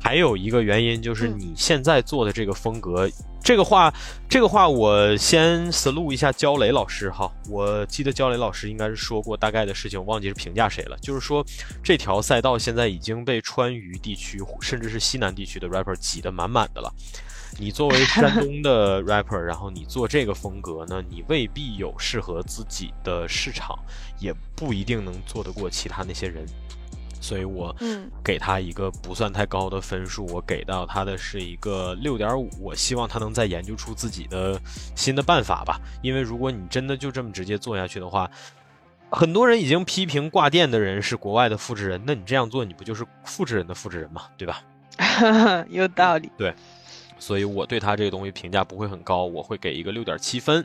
[0.00, 3.06] 还有一个原因就是你现在做的这个风格。
[3.44, 3.92] 这个话，
[4.26, 7.30] 这个话我先 salute 一下焦雷老师哈。
[7.50, 10.96] 我记得焦雷老师应该是说过大概的事情，我忘记是评价谁了。
[11.02, 11.44] 就是说，
[11.82, 16.90] 这条赛道现在已经被川渝地区甚至是西南地区的 rapper 挤得满满的了。
[17.58, 23.78] 你作为山东的 rapper，然后你做这个风格呢，你未必有适合自己的市场，
[24.18, 26.46] 也不一定能做得过其他那些人。
[27.24, 27.74] 所以我
[28.22, 32.50] 给他一个不算太高的分数，我给到他的是一个六点五。
[32.60, 34.60] 我希望他能再研究出自己的
[34.94, 35.80] 新的办法吧。
[36.02, 38.30] 因为如果你真的就这么直接做下去的话，
[39.08, 44.24] 很多人已经批评挂电的人是国外的复制人，那你这样做，你不就是复制人的复制人吗？
[44.36, 44.62] 对吧？
[45.70, 46.30] 有道理。
[46.36, 46.54] 对，
[47.18, 50.62] 所以我对他这个东西评价不会很高，我会给一个六点七分。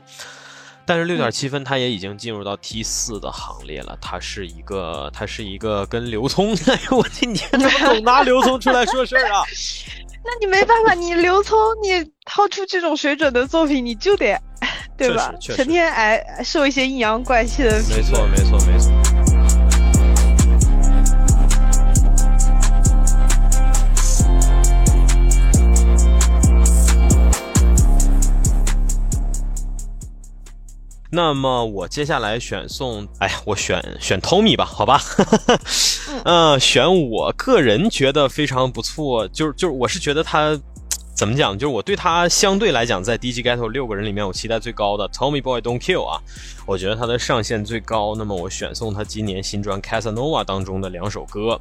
[0.90, 3.96] 但是六点七分，他也已经进入到 T 四的行列了。
[4.00, 9.44] 他是一个，他是一个跟刘聪， 哎呦我的天怎么总拿刘聪出来说事儿啊？
[10.24, 14.36] 那你没办法，你刘聪，你掏出这种水准的作品，你就得，
[14.98, 15.32] 对吧？
[15.40, 17.70] 成天挨受一些阴阳怪气的。
[17.88, 19.09] 没错，没错，没错。
[31.12, 35.00] 那么我接下来选送，哎呀，我选选 Tommy 吧，好吧，
[36.24, 40.56] 嗯，选我个人觉得非常不错，就是就是我是觉得他
[41.16, 46.20] 怎么讲，就是我对他相对来讲，在 DJ Ghetto 六个人里面，我期待最高的 Tommy Boy Don't Kill 啊，
[46.64, 48.14] 我觉得他的上限最高。
[48.16, 51.60] 那么我选送他今年新专 Casanova 当中的两首歌。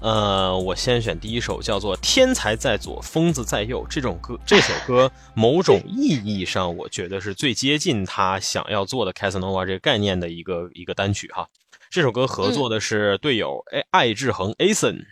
[0.00, 4.38] 呃，我先选第一首，叫做《天才在左，疯子在右》这种歌。
[4.46, 11.48] 这首歌某种意义上，我觉得是最接近他想要做的 Casanova 这个概念的一个一个单曲哈。
[11.90, 15.04] 这首歌合作的是队友哎，艾志恒 Ason。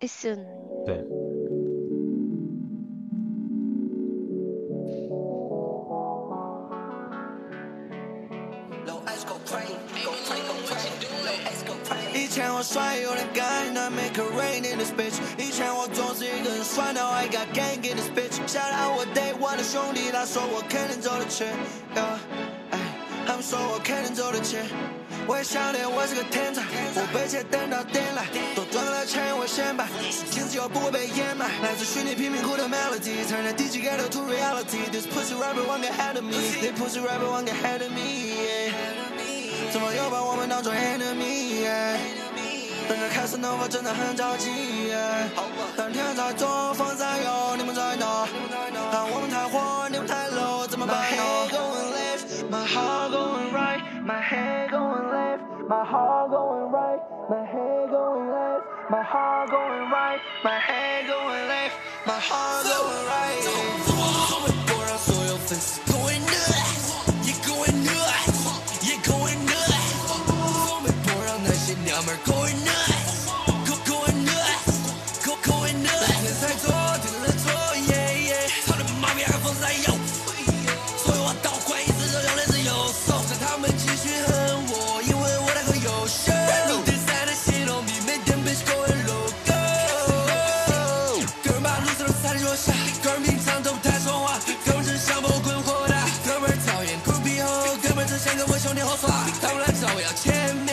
[0.00, 0.44] Ason。
[0.84, 1.25] 对。
[12.36, 15.16] 前我帅有点干，I make a rain in this bitch。
[15.38, 18.36] 以前我总是一个人帅，Now I got gang in this bitch。
[18.46, 21.44] 想到我 day one 的兄弟，他说我肯定走得去
[21.96, 22.20] ，Yeah，
[23.26, 24.58] 他们说我肯定走得去。
[25.26, 26.60] 我也想念我是个天才，
[27.00, 29.88] 我被钱等到点来，多赚了钱我先摆，
[30.28, 31.48] 情绪不会被掩埋。
[31.64, 34.84] 来自虚拟贫民窟的 melody，turn the DJ ghetto reality。
[34.92, 38.76] This pussy rapper want get ahead of me，This pussy rapper want get ahead of me。
[39.72, 41.64] 怎么又把我们当作 enemy？
[42.88, 44.92] 等着开始怒火真的很着急，
[45.76, 48.28] 但天在左，风在右，你们在哪？
[48.92, 56.70] 但我们太火，你们太 low，怎么办？My head going left, my heart going right, my head going left, my heart going
[56.70, 61.74] right, my head going left, my heart going right, my head going left,
[62.04, 63.42] my heart going right。
[64.68, 65.80] 我让所有粉丝
[93.02, 99.10] 哥们平常都不太说话，哥们是想把我滚火大，哥们讨厌酷比猴，哥们只想跟我兄弟喝耍，
[99.40, 100.65] 他们来找我要钱。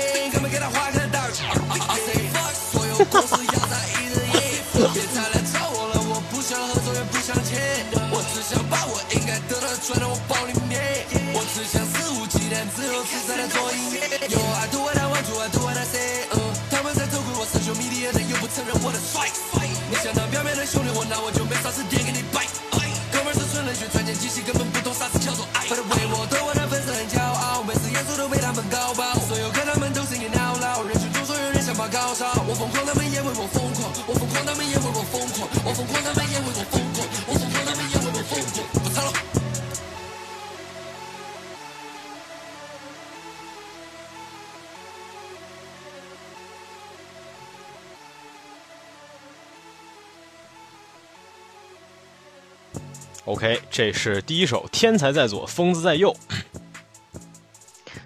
[53.73, 56.15] 这是第一首《天才在左，疯子在右》。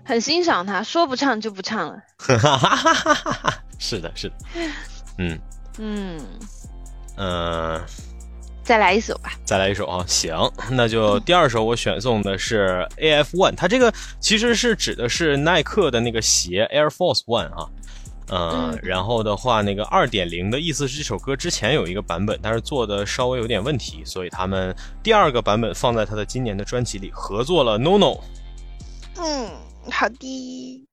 [0.05, 1.99] 很欣赏他，说不唱就不唱了。
[3.77, 4.35] 是的，是的，
[5.17, 5.37] 嗯
[5.77, 6.21] 嗯，
[7.17, 7.81] 嗯、
[8.63, 9.33] 再来一首吧。
[9.43, 10.33] 再来一首啊，行，
[10.71, 17.67] 那就第二首我选送的是 AF One，它这个其实是指的是耐克的那个鞋 Air Force One 啊，
[18.29, 28.17] 呃、嗯然后的话那个二点零的意思是这首歌之前有一个版本，但是做的稍微有点问题，所以他们第二个版本放在他的今年的专辑里，合作了 No No。
[29.17, 29.49] 嗯，
[29.91, 30.87] 好的。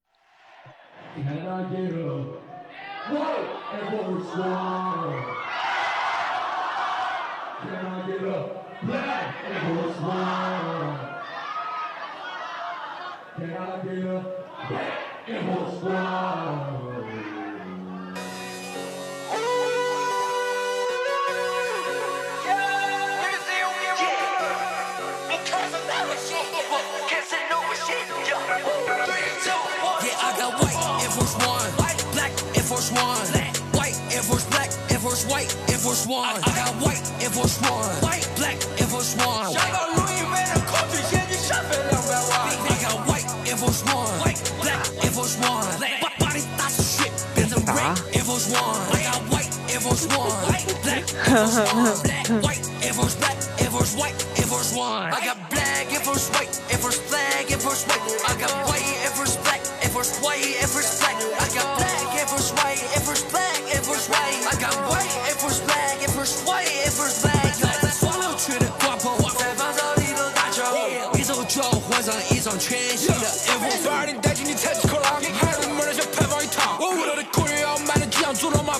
[35.34, 36.22] White Air Force One.
[36.22, 37.90] I, I got white Air Force One.
[38.06, 39.50] White, black Air Force One.
[39.50, 41.66] Shout out Louis Van and Coach, yeah, you shot.
[41.66, 44.14] I got white Air Force One.
[44.22, 45.66] White, black Air Force One.
[45.82, 47.10] Black body thoughts of shit.
[47.34, 50.38] Been some red Air I got white Air Force One.
[50.46, 51.98] White, black Air Force One.
[52.06, 55.10] Black, white Air Force, black Air Force, white Air Force One.
[55.10, 58.06] I got black Air Force, white Air Force, black Air Force, white.
[58.22, 61.18] I got white Air Force, black Air Force, white Air Force, black.
[61.42, 64.46] I got black Air Force, white Air Force, black Air Force, white.
[64.46, 65.03] I got white.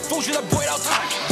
[0.08, 1.23] 风雪它不会倒塌。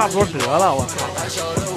[0.00, 1.70] 差不多得了我靠太小子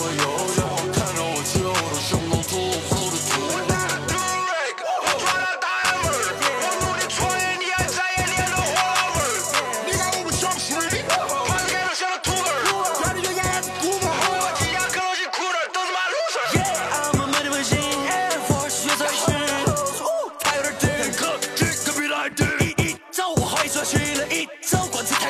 [23.86, 24.78] 去了一周
[25.20, 25.30] 太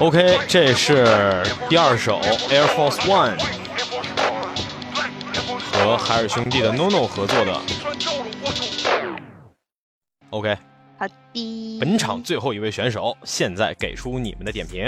[0.00, 1.04] OK，这是
[1.68, 2.18] 第二首
[2.48, 3.38] Air Force One
[5.72, 7.60] 和海尔兄弟的 No No 合作的。
[10.30, 10.56] OK，
[11.78, 14.84] 本场最后一位选手，现在给出你们的点评。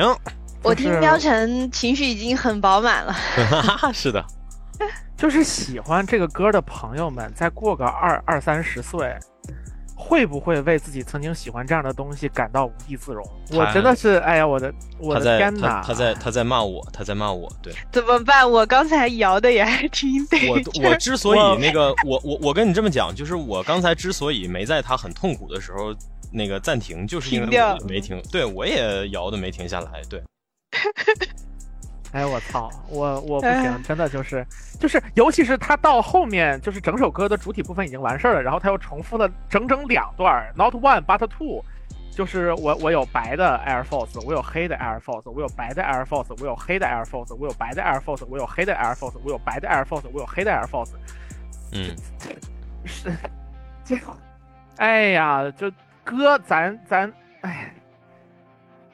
[0.63, 3.15] 我听喵晨情绪已经很饱满了。
[3.93, 4.25] 是的，
[5.17, 9.13] 就是喜欢这个歌的朋友们，再过个二二三十岁，
[9.97, 13.25] 会不会为自己曾经喜欢这样的东西感到无地自容？
[13.53, 15.83] 我真的是，哎呀，我的我的天哪！
[15.85, 18.49] 他在他在骂我，他在骂我，对，怎么办？
[18.49, 20.49] 我刚才摇的也还挺对。
[20.49, 25.93] 我我 之所以那个，我我我跟你这么讲，就是我刚才之所以没在他很痛苦的时候
[26.33, 30.23] 那个暂停，就是因为我没停，对我也摇的没停下来，对。
[32.13, 34.47] 哎，我操，我我不行，真的就是
[34.79, 41.65] 就是，尤其是他到后面，就是整首歌的主体部分已经完事儿了，然后他又重复了整整两段，Not one but two，
[42.15, 50.67] 就是我我有白的 Air Force，我有黑的 Air Force，我有白的 Air Force，我有黑的 Air Force，我有白的 Air Force，我有黑的 Air Force，我有白的 Air Force，我有黑的 Air
[50.67, 50.91] Force，
[51.73, 51.97] 嗯，
[52.85, 53.11] 是，
[53.87, 53.97] 这，
[54.77, 55.73] 哎呀，就
[56.05, 57.75] 哥，咱咱，哎。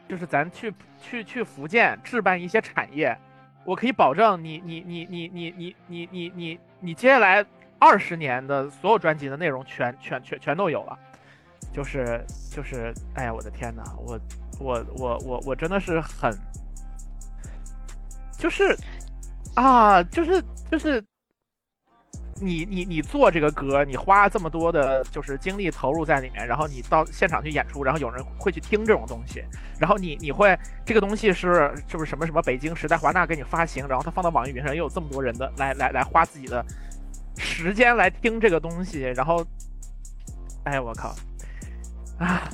[0.09, 3.15] 就是咱去去去福建置办一些产业，
[3.63, 7.45] 我可以保证你你你你你你你你你你接下来
[7.79, 10.99] 二十年的所有专辑的内容全全全全都有了，
[11.75, 14.19] 就是就是，哎呀，我的天哪，我
[14.59, 16.35] 我我我我真的是很，
[18.39, 18.75] 就是
[19.57, 21.05] 啊，就是就是。
[22.41, 29.43] 你你你做这个歌，你花这么多的，就是精力投入在里面，然后你到现场去演出，然后有人会去听这种东西，
[29.79, 36.65] 然后你你会这个东西是是不是什么什么北京时代华纳给你发行，然后他放到网易云上，又有这么多人的来来来花自己的
[37.37, 39.45] 时间来听这个东西，然后，
[40.65, 41.15] 哎我靠，
[42.19, 42.49] 啊，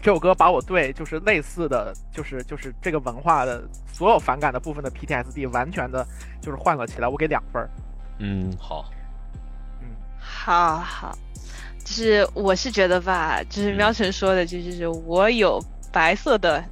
[0.00, 6.06] 这首歌把我对就是类似的就是就是这个文化的所有反感的部分的 PTSD 完全的
[6.40, 7.68] 就是换了起来，我给两分。
[8.18, 8.90] 嗯，好，
[9.82, 9.88] 嗯，
[10.18, 11.16] 好好，
[11.84, 15.62] 就是我是觉得吧，就是喵晨说的，就是我有
[15.92, 16.64] 白色的，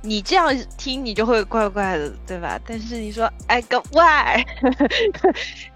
[0.00, 2.58] 你这样听你就会怪怪的，对吧？
[2.66, 4.42] 但是你说 I got why，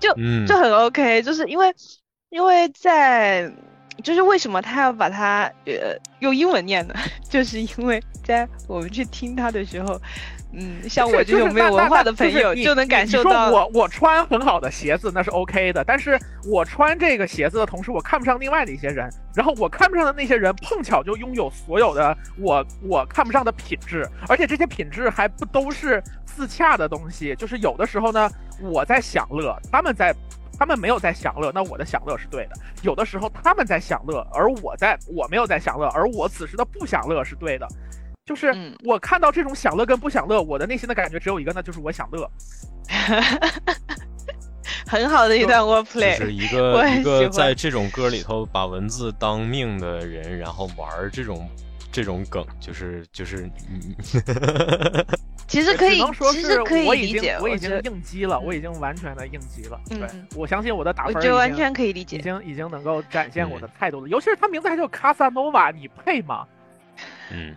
[0.00, 0.14] 就
[0.46, 1.74] 就很 OK，就是因为
[2.30, 3.52] 因为在
[4.02, 6.94] 就是为什么他要把它呃用英文念呢？
[7.28, 10.00] 就是因为在我们去听他的时候。
[10.56, 13.50] 嗯，像我这种没有文化的朋友就能感受到。
[13.50, 27.34] 我我穿很好的鞋子那是 OK 的，但是我穿这个鞋子的同时，我看不上另外的一些人，然后我看不上的那些人碰巧就拥有所有的我我看不上的品质，而且这些品质还不都是自洽的东西。
[27.36, 28.30] 就是有的时候呢，
[28.60, 30.14] 我在享乐，他们在，
[30.58, 32.50] 他们没有在享乐，那我的享乐是对的。
[32.82, 37.66] 有的时候他们在享乐，而我在我没有在享乐，而我此时的不享乐是对的。
[38.24, 42.30] 就是我看到这种享乐跟不享乐，我的内心的感觉只有一个，那就是我享乐。
[44.86, 51.46] 很好的一段 wordplay，是一个一个在这种歌里头把文字当命的人，然后玩这种
[51.92, 53.50] 这种梗，就是就是。
[55.46, 56.00] 其实可以，
[56.32, 57.36] 其实可以理解。
[57.40, 59.78] 我已经应激了，我已经完全的应激了。
[59.90, 64.08] 对，我相信我的打分，就完全可以理解，已经已经能够展现我的态度了。
[64.08, 66.46] 尤其是他名字还叫卡萨诺瓦，你配吗？
[67.30, 67.54] 嗯。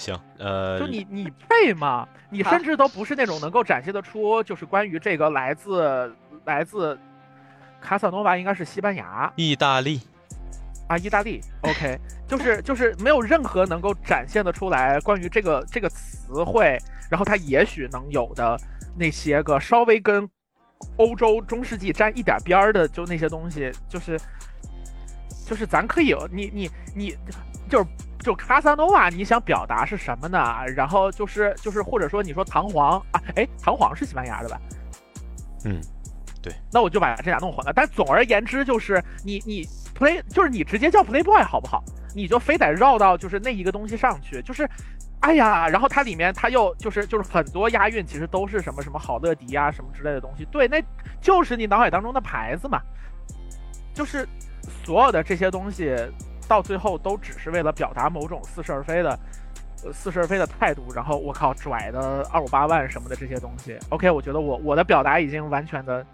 [0.00, 2.08] 行，呃，就你你配吗？
[2.30, 6.10] 你甚至都不是那种能够展现得出，就是关于这个来自
[6.46, 6.98] 来自
[7.82, 10.00] 卡萨诺瓦，应该是西班牙、意大利
[10.88, 11.42] 啊，意大利。
[11.60, 16.78] OK，就是就是没有任何能够展现得出来关于这个这个词汇，
[17.10, 18.58] 然后它也许能有的
[18.96, 20.26] 那些个稍微跟
[20.96, 24.18] 欧洲中世纪沾一点边儿的，就那些东西，就是
[25.50, 27.16] 就是咱可以，你你你
[27.68, 27.86] 就是。
[28.22, 30.38] 就卡萨诺瓦，你想表达是什么呢？
[30.76, 34.60] 然后就是就是或者说你说弹簧啊，哎，弹簧是西班牙的吧？
[35.64, 35.80] 嗯，
[36.42, 36.52] 对。
[36.70, 37.72] 那我就把这俩弄混了。
[37.72, 39.66] 但总而言之，就是你你
[39.98, 41.82] play 就是你直接叫 playboy 好不好？
[42.14, 44.68] 你就非得绕到就是那一个东西上去，就是
[45.20, 50.44] 哎呀，然后它里面它又就是就是很多押韵，其实都是什么什么好乐迪啊什么之类的东西。
[50.52, 50.78] 对，那
[51.22, 52.82] 就是你脑海当中的牌子嘛。
[53.94, 54.28] 就是
[54.84, 55.96] 所有的这些东西。
[56.48, 59.16] 到最后都只是为了表达某种似是而非的，
[59.84, 60.82] 呃，似是而非的态度。
[60.92, 63.78] 然后我靠，拽的二五八万什么的这些东西。
[63.90, 66.04] OK，我觉得我我的表达已经完全的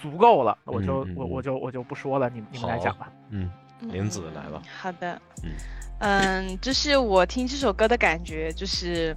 [0.00, 3.10] 足够了，我就我我就我就不说了，你你们来讲吧。
[3.30, 4.62] 嗯，林子来了。
[4.80, 5.20] 好的。
[5.42, 5.50] 嗯
[5.98, 9.12] 嗯，就是我听这首歌的感觉，就是。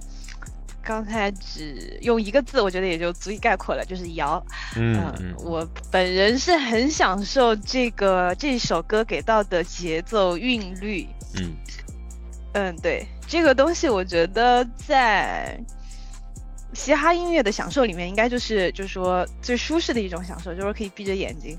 [0.88, 4.42] 刚才只用一个字，我觉得也就足以概括了，就是摇。
[4.74, 11.06] 嗯，我本人是很享受这个这首歌给到的节奏韵律。
[11.34, 11.52] 嗯，
[12.54, 15.60] 嗯，对，这个东西我觉得在
[16.72, 21.58] 嘻哈音乐的享受里面，应该就是就是说最舒适的一种享受，就是可以闭着眼睛，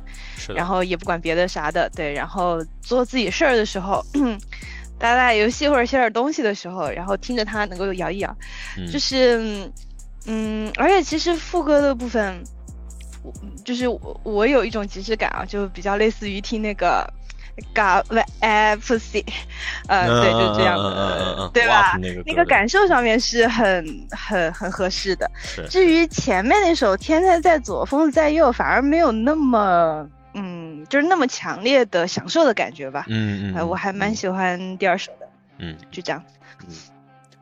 [0.56, 4.04] 然后也不管别的啥的，对，然后做自己事儿的时候。
[5.00, 8.36] 打打游戏或者写点东西的时候，然后听着它能够摇一摇，
[8.92, 9.72] 就是
[10.28, 12.44] 嗯，而且其实副歌的部分，
[13.24, 13.34] 我
[13.66, 17.12] 就是我我有一种即视感啊，就比较类似于听那个。
[17.76, 18.06] God
[18.40, 19.22] F C，
[19.90, 22.00] 呃，对，就这样的，对吧？
[22.26, 25.30] 那个感受上面是很很很合适的。
[25.70, 33.06] 至于前面那首《天在在左，风在右》，反而没有那么，嗯，就是那么强烈的享受的感觉吧。
[33.08, 35.28] 嗯嗯，我还蛮喜欢第二首的。
[35.58, 36.24] 嗯，就这样。
[36.68, 36.76] 嗯，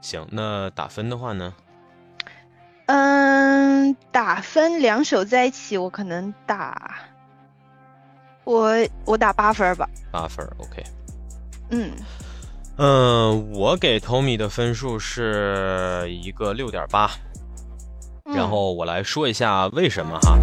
[0.02, 1.54] 行，那打分的话呢？
[2.88, 6.96] 嗯，打分两首在一起，我可能打。
[8.46, 8.74] 我
[9.04, 10.82] 我打八分吧，八分，OK。
[11.70, 11.92] 嗯
[12.78, 17.12] 嗯，我给 Tommy 的分数是一个六点八，
[18.24, 20.38] 然后我来说一下为什么哈。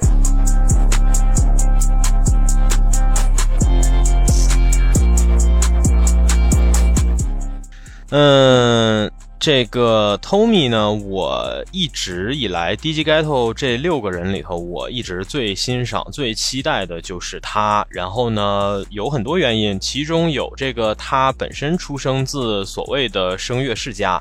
[8.15, 9.11] 嗯。
[9.41, 17.85] 这个 Tommy 呢，我一直以来 DJ Ghetto 这六个人里头，我一直最欣赏、最期待的就是他。
[17.91, 24.19] 然后呢，有很多原因，其中有这个他本身出生自所谓的声乐世家，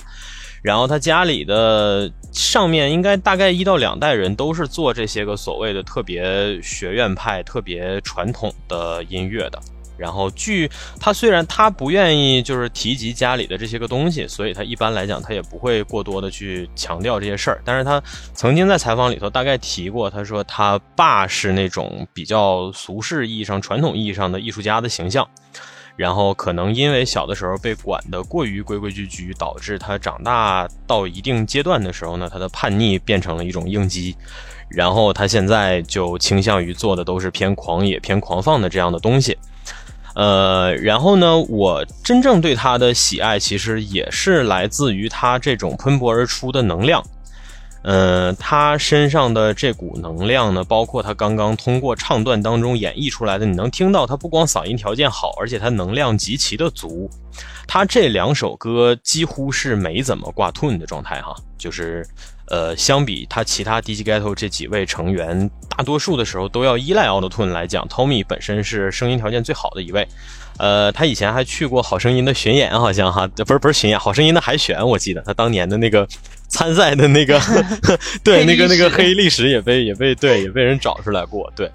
[0.61, 9.61] 然后他家里的上面应该大概一到两代人都是做这些个所谓的特别学院派、特别传统的音乐的。
[9.95, 10.69] 然后，据
[10.99, 17.61] 他虽然他不愿意就是提及家里的这些个东西，所以他一般来讲他也不会过多的去强调这些事儿。
[17.63, 18.01] 但是他
[18.33, 25.27] 曾经在采访里头大概提过，他说他爸是那种比较俗世意义上、传统意义上的艺术家的形象，
[25.95, 34.15] 然后可能因为小的时候被管得过于规规矩矩，导致他长大到一定阶段的时候呢，他的叛逆变成了一种应激，
[34.69, 39.37] 然后他现在就倾向于做的都是偏狂野、偏狂放的这样的东西。
[40.15, 47.03] 呃，然后呢，我真正对他的喜爱，其实也是来自于他这种喷薄而出的能量。
[47.83, 57.09] 嗯，他身上的这股能量呢，包括他刚刚通过唱段当中演绎出来的，你能听到他不光嗓音条件好，而且他能量极其的足。
[57.67, 62.07] 他这两首歌几乎是没怎么挂 tune 的状态哈，就是。
[62.47, 70.07] 呃，相比他其他 DJ Ghetto 这几位成员，大多数的时候都要依赖 Auto Tune 来讲，Tommy 本身是声音条件最好的一位。
[70.57, 76.07] 呃，他以前还去过《好声音》的巡演，好像哈，不是不是巡演，《好声音》的海选，我记得他当年的那个
[76.47, 77.39] 参赛的那个，
[78.23, 81.51] 对，那个那个黑历史也被也被对也被人找出来过。
[81.55, 81.71] 对，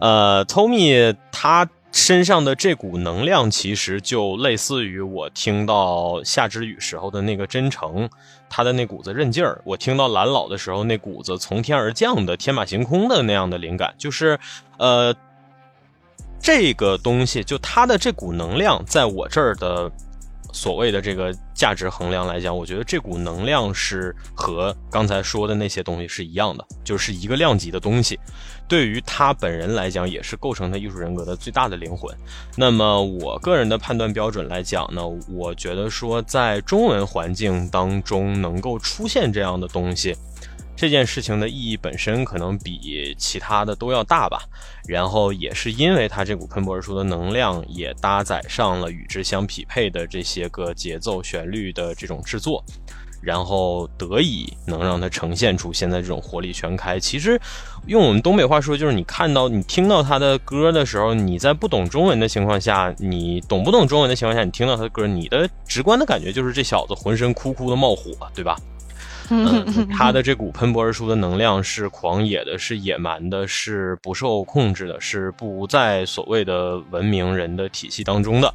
[0.00, 1.68] 呃，Tommy 他。
[1.90, 8.08] 身上的这股能量，其实就类似于我听到夏之雨时候的那个真诚，
[8.50, 14.38] 他的那股子韧劲儿；我听到蓝老的时候那股子从天而降的天马行空的那样的灵感，就是，
[14.78, 15.14] 呃，
[16.40, 19.90] 这个东西，就他的这股能量，在我这儿的
[20.52, 28.18] 所谓的这个价值衡量来讲，我觉得这股能量是和刚才说的那些东西是一样的，就是一个量级的东西。
[28.66, 32.14] 对于他本人来讲，也是构成他艺术人格的最大的灵魂。
[32.54, 40.14] 那么，我个人的判断标准来讲呢，我觉得说，在中文环境当中能够出现这样的东西，
[40.78, 44.38] 这件事情的意义本身可能比其他的都要大吧。
[44.86, 52.64] 然后，也是因为他这股喷薄而出的能量，也搭载上了与之相匹配的这些个节奏、旋律的这种制作。
[53.20, 57.00] 然后得以能让它呈现出现在这种活力全开。
[57.00, 57.38] 其实，
[57.86, 68.56] 用我们东北话说，就是你看到、你听到他的歌的时候，你在不懂中文的情况下，你懂不懂中文的情况下，你听到他的歌，你的直观的感觉就是这小子浑身哭哭的冒火，对吧？
[69.30, 78.54] 嗯，他的这股喷薄而出的能量是狂野的，是野蛮的，是不受控制的，是不在所谓的文明人的体系当中的。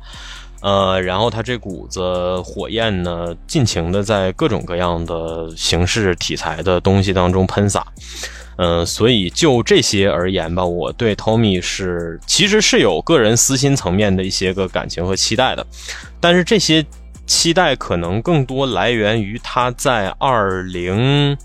[0.61, 7.85] 呃，然后他这股子火焰呢，尽情的在各种各样的形式、题材的东西当中喷洒。
[8.55, 15.65] 嗯，所以就这些而言吧，我对 Tommy 是其实是有个人私心层面的一些个感情和期待的，
[16.19, 16.85] 但是这些
[17.25, 21.37] 期待可能更多来源于他在二零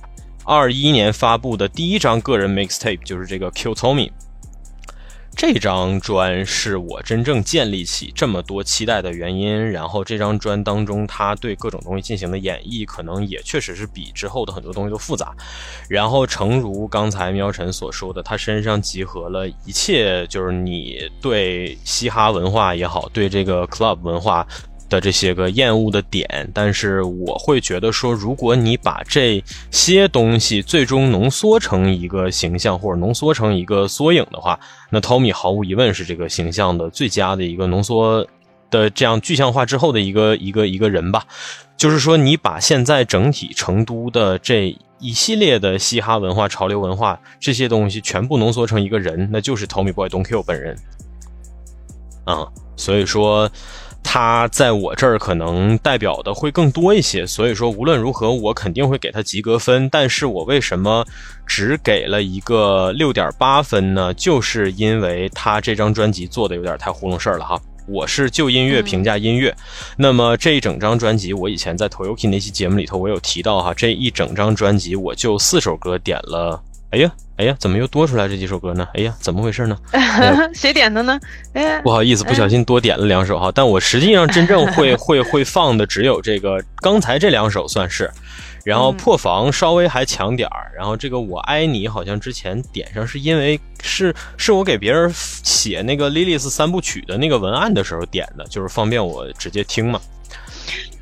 [0.44, 4.10] 二一年发布的第一张个人 mixtape，就是这个 Q Tommy。
[5.36, 9.70] 这张砖是我真正建立起这么多期待的原因。
[9.70, 15.32] 然后这张砖当中，他对各种东西进行的演绎，可能也确实是比之后的很多东西都复杂。
[15.88, 24.44] 然后，诚如刚才喵晨所说的，他身上集合了一切，就是你对嘻哈文化也好，对这个 club 文化。
[24.88, 34.58] 的这些个厌恶的点，但是我会觉得说，如果你把这些东西最终浓缩成一个形象，或者浓缩成一个缩影的话，
[34.90, 38.26] 那 Tommy 毫无疑问是这个形象的最佳的一个浓缩
[38.70, 41.24] 的这样具象化之后的一个一个一个人吧。
[41.76, 50.76] 就是说，你把现在整体成都的这一系列的嘻哈文化、潮流文化这些东西全部浓缩成一个人，那就是 Tommy Boy Don't Kill 本人。
[52.24, 53.48] 啊，所以说
[54.02, 57.26] 他在我这儿可能代表的会更多一些。
[57.26, 59.88] 所以说，无论如何，我肯定会给他及格分。
[59.90, 61.06] 但是我为什么
[61.46, 64.12] 只给了一个六点八分呢？
[64.14, 67.60] 就是因为他这张专辑做的有点太糊弄事儿了哈。
[67.86, 69.56] 我是就音乐评价音乐，
[69.96, 76.62] 那么这一整张专辑，我以前在 Toyoki 那期节目里头，我有提到哈，这一整张专辑我就四首歌点了。
[76.90, 78.86] 哎呀，哎呀，怎么又多出来这几首歌呢？
[78.94, 79.78] 哎呀，怎么回事呢？
[80.52, 81.18] 谁点的呢？
[81.54, 88.10] 哎，不好意思，不小心多点了两首哈，但我实际上真正会 会会放的只有这个刚才这两首算是。
[88.64, 99.98] 然后破防稍微还强点儿，然后这个我爱你好像之前点上是因为是是我给别人写那个莉莉丝三部曲的那个文案的时候点的，就是方便我直接听嘛。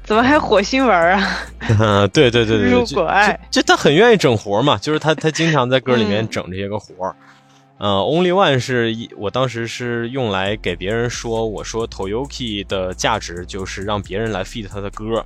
[0.06, 2.06] 怎么还火星文啊？
[2.12, 7.16] 对对对对，如果爱，就他很愿意整活嘛，就是他他经常在歌里面整这些个活儿。
[7.78, 15.22] 呃，Only One 是一，我当时是用来给别人说，我说 Toyoki 的价值就是让别人来 feed 他的歌。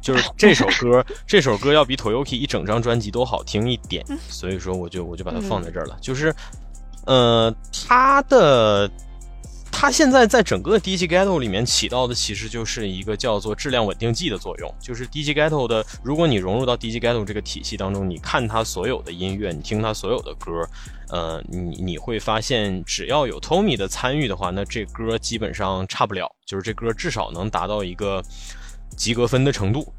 [0.00, 5.96] 就是这首歌，这首歌要比 Toyoki 一整张专辑都好听一点，所以说我就我就把它放在这儿了。
[5.98, 6.32] 就是，
[7.06, 7.52] 呃，
[7.88, 8.88] 他的
[9.74, 14.72] 他现在在整个 DJ Ghetto 里面起到的其实就是一个叫做质量稳定剂的作用。
[14.80, 20.66] 就是 DJ Ghetto 的，如果你融入到 DJ Ghetto 这个体系当中，你看他所有的音乐，你听他所有的歌，
[21.08, 28.22] 呃，你你会发现，只要有 Tommy 的参与的话，那这歌基本上差不了，就是这歌至少能达到一个。
[28.96, 29.92] 及格分的程度，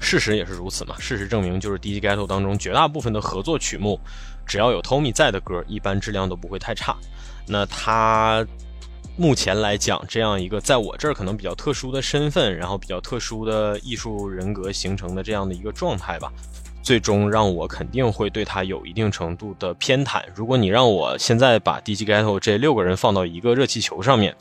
[0.00, 0.96] 事实也是如此嘛。
[0.98, 4.00] 事实证明，就是 DJ Ghetto 当中绝大部分的合作曲目，
[4.46, 6.96] 只要有 Tommy 在的歌，一般质量都不会太差。
[7.46, 8.42] 那他
[9.22, 16.32] 目前来讲，这样一个在我这儿可能比较特殊的身份，然后比较特殊的艺术人格形成的这样的一个状态吧，
[16.82, 20.24] 最终让我肯定会对他有一定程度的偏袒。
[20.34, 24.34] 如果你让我现在把 DJ Ghetto 这六个人放到一个热气球上面。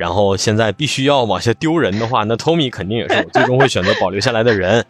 [0.00, 4.82] 然后现在必须要往下丢人的话，那 Tommy 肯定也是我 最终会选择保留下来的人。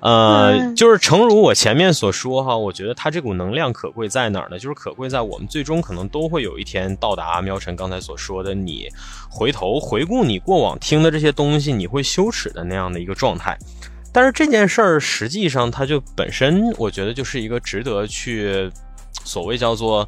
[0.00, 4.58] 呃，就是诚如我前面所说哈，我觉得他这股能量可贵在哪儿呢？
[4.58, 8.88] 就是可贵在我们最终可能都会有一天到达喵晨刚才所说的，你
[9.30, 13.56] 回头回顾你过往听的这些东西，你会羞耻的那样的一个状态。
[14.12, 18.68] 但是这件事儿实际上它就本身，我觉得就是一个值得去
[19.22, 20.04] 所谓叫做。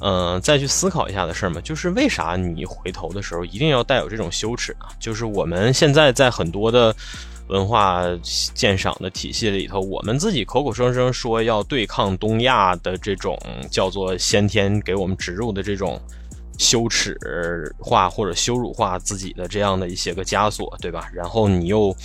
[0.00, 4.86] 嗯，再去思考一下的事儿嘛，就是为啥你回头的时候一定要带有这种羞耻呢？
[5.00, 6.94] 就是我们现在在很多的
[7.48, 8.02] 文化
[8.54, 13.38] 鉴赏的体系里头，我们自己口口声声说要对抗东亚的这种
[13.70, 16.00] 叫做先天给我们植入的这种
[16.58, 17.16] 羞耻
[17.78, 21.08] 化或者羞辱化自己的这样的一些个枷锁，对吧？
[21.12, 21.96] 然后你又。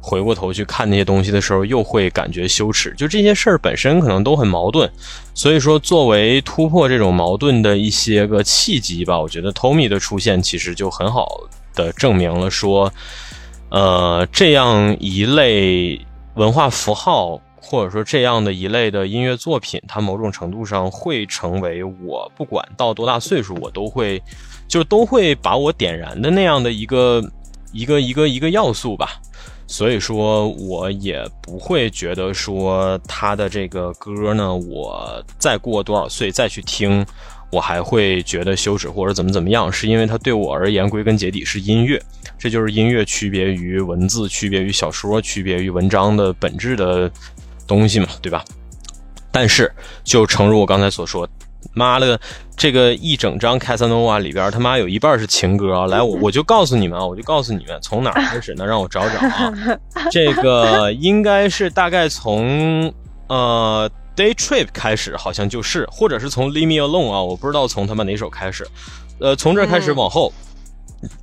[0.00, 2.94] 回过头去看那些东西的时候，又会感觉羞耻。
[2.96, 4.90] 就这些事儿本身可能都很矛盾，
[5.34, 11.28] 所以说作为突破这种矛盾的一些个契机吧，我觉得 Tommy 的出现其实就很好
[11.74, 12.92] 的证明了说，
[13.70, 16.00] 呃，这样一类
[16.34, 24.22] 文化符号或者说这样的一类的音乐作品，它某种程度上会成为我不管到多大岁数，我都会
[24.66, 27.22] 就都会把我点燃的那样的一个
[27.72, 29.20] 一个一个一个要素吧。
[29.70, 37.04] 所以说，我也不会觉得说他的这个歌呢，我再过多少岁再去听，
[37.52, 42.02] 我还会觉得羞耻或者怎么怎么样，是因为它对我而言归根结底是音乐，
[42.38, 47.10] 这就是音乐区别于文字、区别于小说、区别于文章的本质的
[47.66, 48.42] 东西嘛，对吧？
[49.30, 49.70] 但是，
[50.02, 51.28] 就诚如我刚才所说。
[51.74, 52.18] 妈了，
[52.56, 55.86] 这个一整张《Casanova》里边，他妈有一半是情歌啊！
[55.86, 58.64] 来，我我就告诉你们啊，我就告诉你们，从哪开始呢？
[58.64, 59.52] 让我找找啊。
[60.10, 62.92] 这个应该是大概从
[63.28, 63.90] 呃
[64.20, 68.66] 《Day Trip》开始，好像就是，或者是从《Leave Me Alone》啊，我不知道从他妈哪首开始。
[69.20, 70.32] 呃，从这开始往后，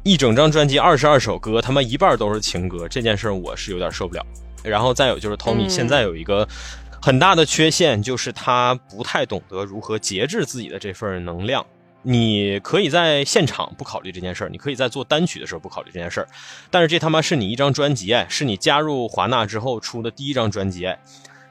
[0.03, 4.25] 一整张专辑二十二首歌，他妈一半都是情歌，这件事我是有点受不了。
[4.63, 6.47] 然后再有就是 Tommy 现在有一个。
[7.05, 11.63] 很大的缺陷就是他不太懂得如何节制自己的这份能量。
[12.01, 16.27] 你可以在现场不考虑这件事儿，你可以在做单曲的时候不考虑这件事儿，
[16.71, 20.87] 但是这他妈是你一张专辑，是你加入华纳之后出的第一张专辑，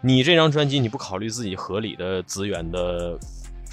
[0.00, 3.16] 你这张专辑你不考虑自己合理的资源的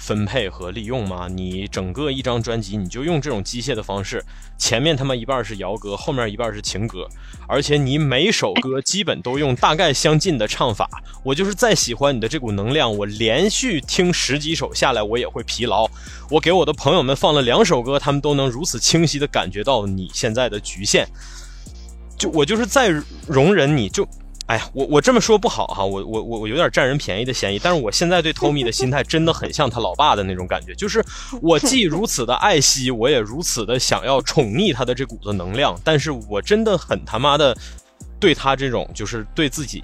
[0.02, 1.28] 分配和利用吗？
[1.32, 4.24] 你整个一张专辑你就用这种机械的方式，
[4.58, 7.06] 前面他妈一半是摇歌，后面一半是情歌，
[7.46, 10.90] 而且你每首歌基本都用大概相近的唱法。
[11.22, 15.88] 我就是再喜欢你的这股能量，我连续听十几首下来我也会疲劳。
[16.28, 21.06] 我给我的朋友们放了两首歌，他们都能如此清晰的感觉到你现在的局限。
[22.18, 22.88] 就我就是再
[23.28, 24.04] 容忍你就。
[24.52, 27.58] 哎呀，我我这么说不好哈，我我我我有点占人便宜的嫌疑。
[27.58, 31.02] 但是我现在对 Tommy 的心态真的很像他老爸的那种感觉，就是
[31.40, 37.56] 我既如此的爱惜，我也如此的想要宠溺他的这股子能量，但是我真的很他妈的
[38.20, 39.82] 对他这种就是对自己。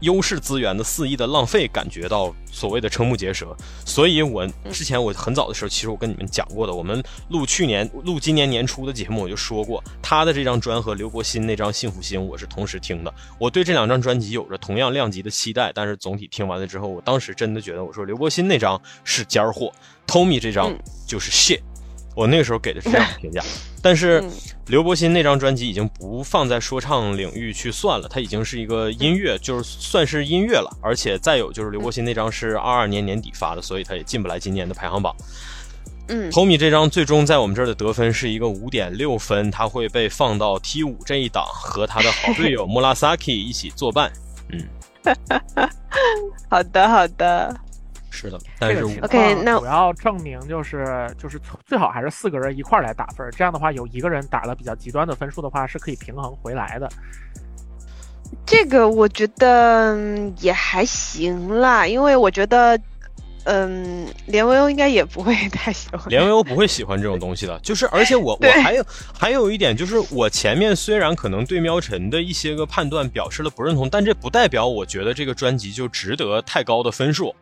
[0.00, 3.56] 优势资源的肆意的浪费，感觉到所谓的瞠目结舌。
[3.84, 13.12] 所以，我之前我很早的时候，其实我跟你们讲过的，我们录去年、录今年年初的节目，我就说过，他的这张专和刘国新那张《幸福心》，我是同时听的。
[13.38, 19.72] 我对这两张专辑有着同样量级的期待，但是总体听完了之后，我当时真的觉得，我说刘国新那张是尖儿货
[20.06, 20.76] ，Tommy 这张
[21.06, 21.60] 就是 shit。
[22.14, 23.42] 我那个时候给的是这样的评价，
[23.86, 24.20] 但是
[24.66, 30.68] 刘柏辛那张专辑已经不放在说唱领域去算了，它已经是一个音乐，就是算是音乐了。
[30.82, 35.14] 而且再有就是刘柏辛那张是二二年年底发的，所以他也进不来今年的排行榜。
[36.08, 44.12] 嗯，Tommy 这张最终在我们这儿的得分是一个五点六分，他会被放到 T 五这一档，和他的好队友 Murasaki 一起作伴。
[44.48, 44.66] 嗯，
[46.50, 47.65] 好 的好的。
[48.16, 56.88] 是的，但是 OK，那主要证明就是就是最好还是四个人一块来打分，这样的话有一个人打了比较极端的分数的话，是可以平衡回来的。
[58.44, 59.96] 这个我觉得
[60.40, 62.78] 也还行啦，因为我觉得，
[63.44, 66.00] 嗯，连维欧应该也不会太喜欢。
[66.10, 68.84] 连维欧不会喜欢这种东西的，就是而且我我还有
[69.16, 77.32] 还有一点就是，我前面虽然可能对喵晨的一些个判断表示了不认同，但这不代表我觉得这个专辑就值得太高的分数。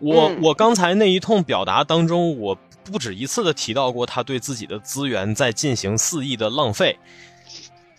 [0.00, 6.98] 我我刚才那一通表达当中，我不止一次的提到过他对自己的资源在进行肆意的浪费。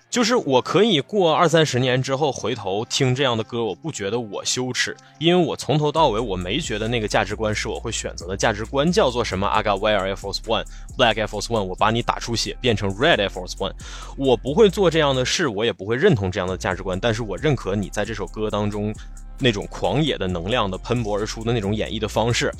[0.09, 10.65] 就是我可以过二三十年之后回头听这样的歌，我不觉得我羞耻，因为我从头到尾我没觉得那个价值观是我会选择的价值观，叫做什么 I got wear Air Force One,
[10.97, 13.73] Black Air Force One，我把你打出血变成 Red Air Force One，
[14.17, 18.91] 我不会做这样的事，我也不会认同这样的价值观，但是我认可你在这首歌当中。
[19.39, 22.53] 那种狂野的能量的喷薄而出的那种演绎的方式，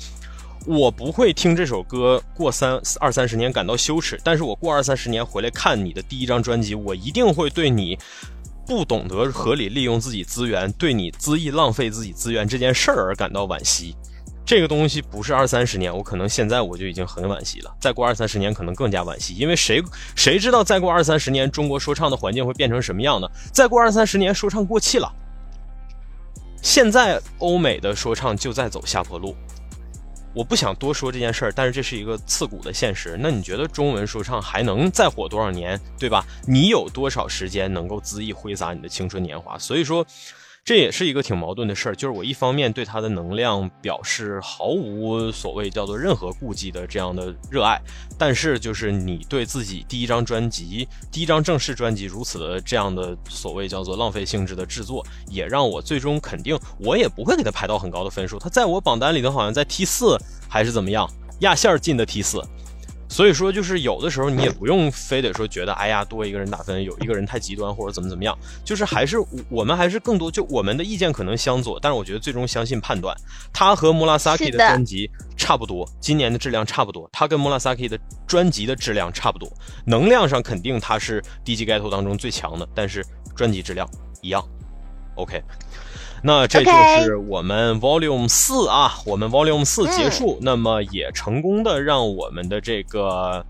[0.66, 7.98] 我不会听这首歌过三二三十年感到羞耻，但是我过二三十年回来看你的第一张专辑，我一定会对你
[8.66, 13.94] 不懂得合理利用自己资源，对你恣意浪费自己资源这件事儿而感到惋惜。
[14.44, 17.72] 这个东西不是二三十年，我可能现在我就已经很惋惜了。
[17.80, 19.80] 再过二三十年，可能更加惋惜，因为谁
[20.16, 23.28] 谁知道再过二三十年中国说唱的环境会变成什么样呢？
[23.52, 25.12] 再过二三十年，说唱过气了。
[26.62, 29.34] 现在欧美的说唱就在走下坡路，
[30.34, 33.16] 我不想多说这件事儿，但是这是一个刺骨的现实。
[33.20, 36.24] 那你觉得中文说唱还能再火多少年，对吧？
[36.46, 39.58] 你有多少时间能够恣意挥洒你的青春年华？
[39.58, 40.06] 所以说。
[40.62, 47.80] 这也是一个挺矛盾的事儿，就是我一方面对他的能量表示毫无所谓叫做任何顾忌的这样的热爱，
[48.16, 58.38] 但是就是你对自己第一张专辑、第一张正式专辑如此的这样的所谓叫做浪费性质的制作，也让我最终肯定我也不会给他排到很高的分数。
[58.38, 60.16] 他在我榜单里头好像在 T 四
[60.48, 62.40] 还是怎么样，压线进的 T 四。
[63.10, 69.16] 所以说，就是有的时候你也不用非得说觉得，哎呀，多一个人打分，有一个人太极端或者怎么怎么样，就是还是
[69.48, 73.14] 我们还是更多就我们的意见可能相左，但是我觉得最终相信判断。
[73.52, 77.98] 他和莫拉萨基的专辑差不多，今年的质量差不多，他跟莫拉萨基的
[78.28, 79.52] 专辑的质量差不多，
[79.84, 83.04] 能量上肯定他是低级 ghetto 当中最强的，但是
[83.34, 83.84] 专辑质量
[84.22, 84.40] 一样。
[85.16, 85.42] OK。
[86.22, 86.70] 那这就
[87.04, 93.44] 是我们 Volume 四啊，我们 Volume 四结束，那么也成功的让我们的这个，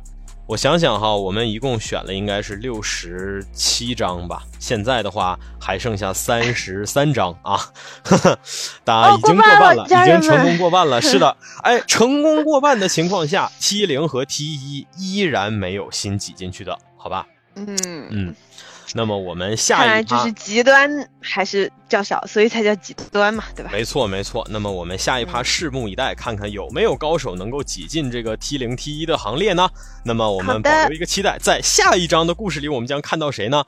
[0.47, 7.59] 我想想哈，我们一共选了应该是六十七张吧，现在的话还剩下三十三张啊，
[8.85, 17.27] 大家已经过半了，已经成功过半了， 是的，哎，成功过半的情况下，T 零和 T 一依然没有新挤进去的，好吧？
[17.57, 17.77] 嗯。
[18.11, 18.35] 嗯。
[18.95, 23.71] 那么我们下一，趴就是极端还是较少，所以才叫极端嘛，对吧？
[23.73, 24.47] 没错没错。
[24.51, 29.69] 那么我们下一趴拭目以待，看看有没有高手能够挤进这个 T 零 T 一的行列呢？
[30.05, 33.65] 那么我们保留一个期待，在下一章的故事里，我们将看到谁呢？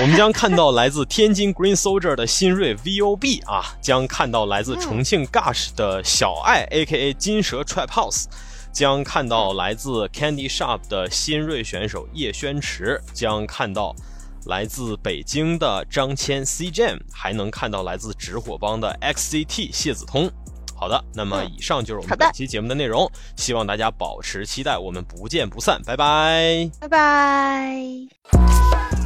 [0.00, 7.88] 我们将看到来自天津 Green Soldier 的新锐 V O B 啊，将看到来自重庆 Gush 的小爱 A K A 金蛇 Trap
[7.88, 8.24] House，
[8.72, 13.94] 将看到来自 Candy Shop 的新锐选手叶轩池，将看到。
[14.46, 20.30] 来自北京的张谦 C Jam，还能看到来自直火帮的 XCT 谢子通。
[20.78, 29.05] 好的，那么以上就是我们本期节目的内容，希望大家保持期待，我们不见不散，拜拜，拜拜。